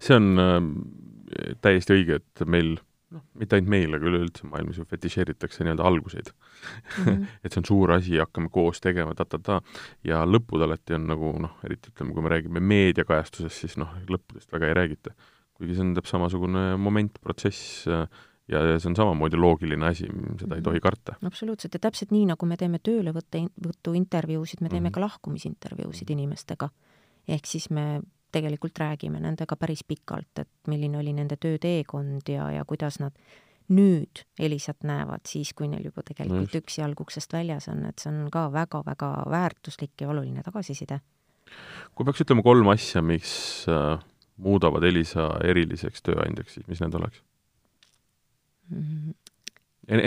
[0.00, 2.76] see on äh, täiesti õige, et meil
[3.12, 7.04] noh, mitte ainult meil, aga üleüldse maailmas ju fetišeeritakse nii-öelda alguseid mm.
[7.04, 7.26] -hmm.
[7.44, 9.60] et see on suur asi, hakkame koos tegema ta-ta-ta
[10.04, 14.52] ja lõpud alati on nagu noh, eriti ütleme, kui me räägime meediakajastusest, siis noh, lõppudest
[14.52, 15.14] väga ei räägita
[15.58, 17.86] kuigi see on täpselt samasugune moment, protsess
[18.50, 20.08] ja see on samamoodi loogiline asi,
[20.40, 20.86] seda ei tohi mhm.
[20.86, 21.14] karta.
[21.26, 24.94] absoluutselt, ja täpselt nii, nagu me teeme töölevõtte, võtu intervjuusid, me teeme mm -hmm.
[24.94, 26.68] ka lahkumisintervjuusid inimestega.
[27.28, 32.64] ehk siis me tegelikult räägime nendega päris pikalt, et milline oli nende tööteekond ja, ja
[32.64, 33.12] kuidas nad
[33.68, 37.98] nüüd Elisat näevad, siis kui neil juba tegelikult no üks jalg uksest väljas on, et
[37.98, 41.00] see on ka väga-väga väärtuslik ja oluline tagasiside.
[41.94, 44.00] kui peaks ütlema kolm asja, mis äh,
[44.42, 47.22] muudavad Elisa eriliseks tööandjaks, siis mis need oleks
[48.70, 48.82] mm?
[48.82, 49.14] -hmm.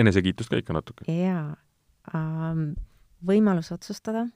[0.02, 1.08] enesekiitust ka ikka natuke.
[1.12, 1.56] jaa
[2.16, 2.74] ähm,,
[3.26, 4.28] võimalus otsustada,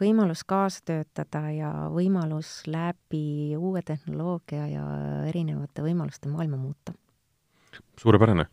[0.00, 4.84] võimalus kaasa töötada ja võimalus läbi uue tehnoloogia ja
[5.28, 6.94] erinevate võimaluste maailma muuta.
[8.00, 8.46] suurepärane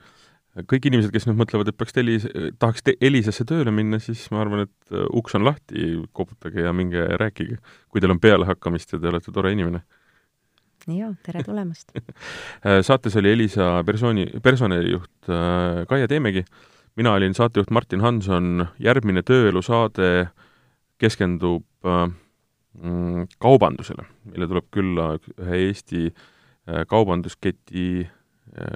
[0.70, 2.26] kõik inimesed, kes nüüd mõtlevad, et peaks Telis,
[2.60, 6.74] tahaks te Elisasse tööle minna, siis ma arvan, et äh, uks on lahti, koputage ja
[6.76, 7.60] minge rääkige,
[7.90, 9.84] kui teil on pealehakkamist ja te olete tore inimene
[10.88, 11.92] jaa, tere tulemast.
[11.96, 16.46] Äh, saates oli Elisa persooni, personalijuht äh, Kaia Teemägi,
[16.96, 20.30] mina olin saatejuht Martin Hanson, järgmine tööelu saade
[21.00, 22.06] keskendub äh,
[22.82, 26.10] mm, kaubandusele, meile tuleb külla ühe Eesti
[26.70, 28.04] kaubandusketi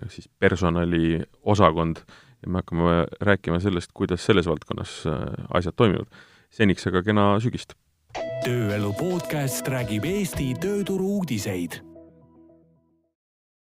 [0.09, 1.99] siis personaliosakond
[2.41, 5.03] ja me hakkame rääkima sellest, kuidas selles valdkonnas
[5.53, 6.09] asjad toimivad.
[6.49, 7.75] seniks aga kena sügist!
[8.43, 11.92] tööelu podcast räägib Eesti tööturu uudiseid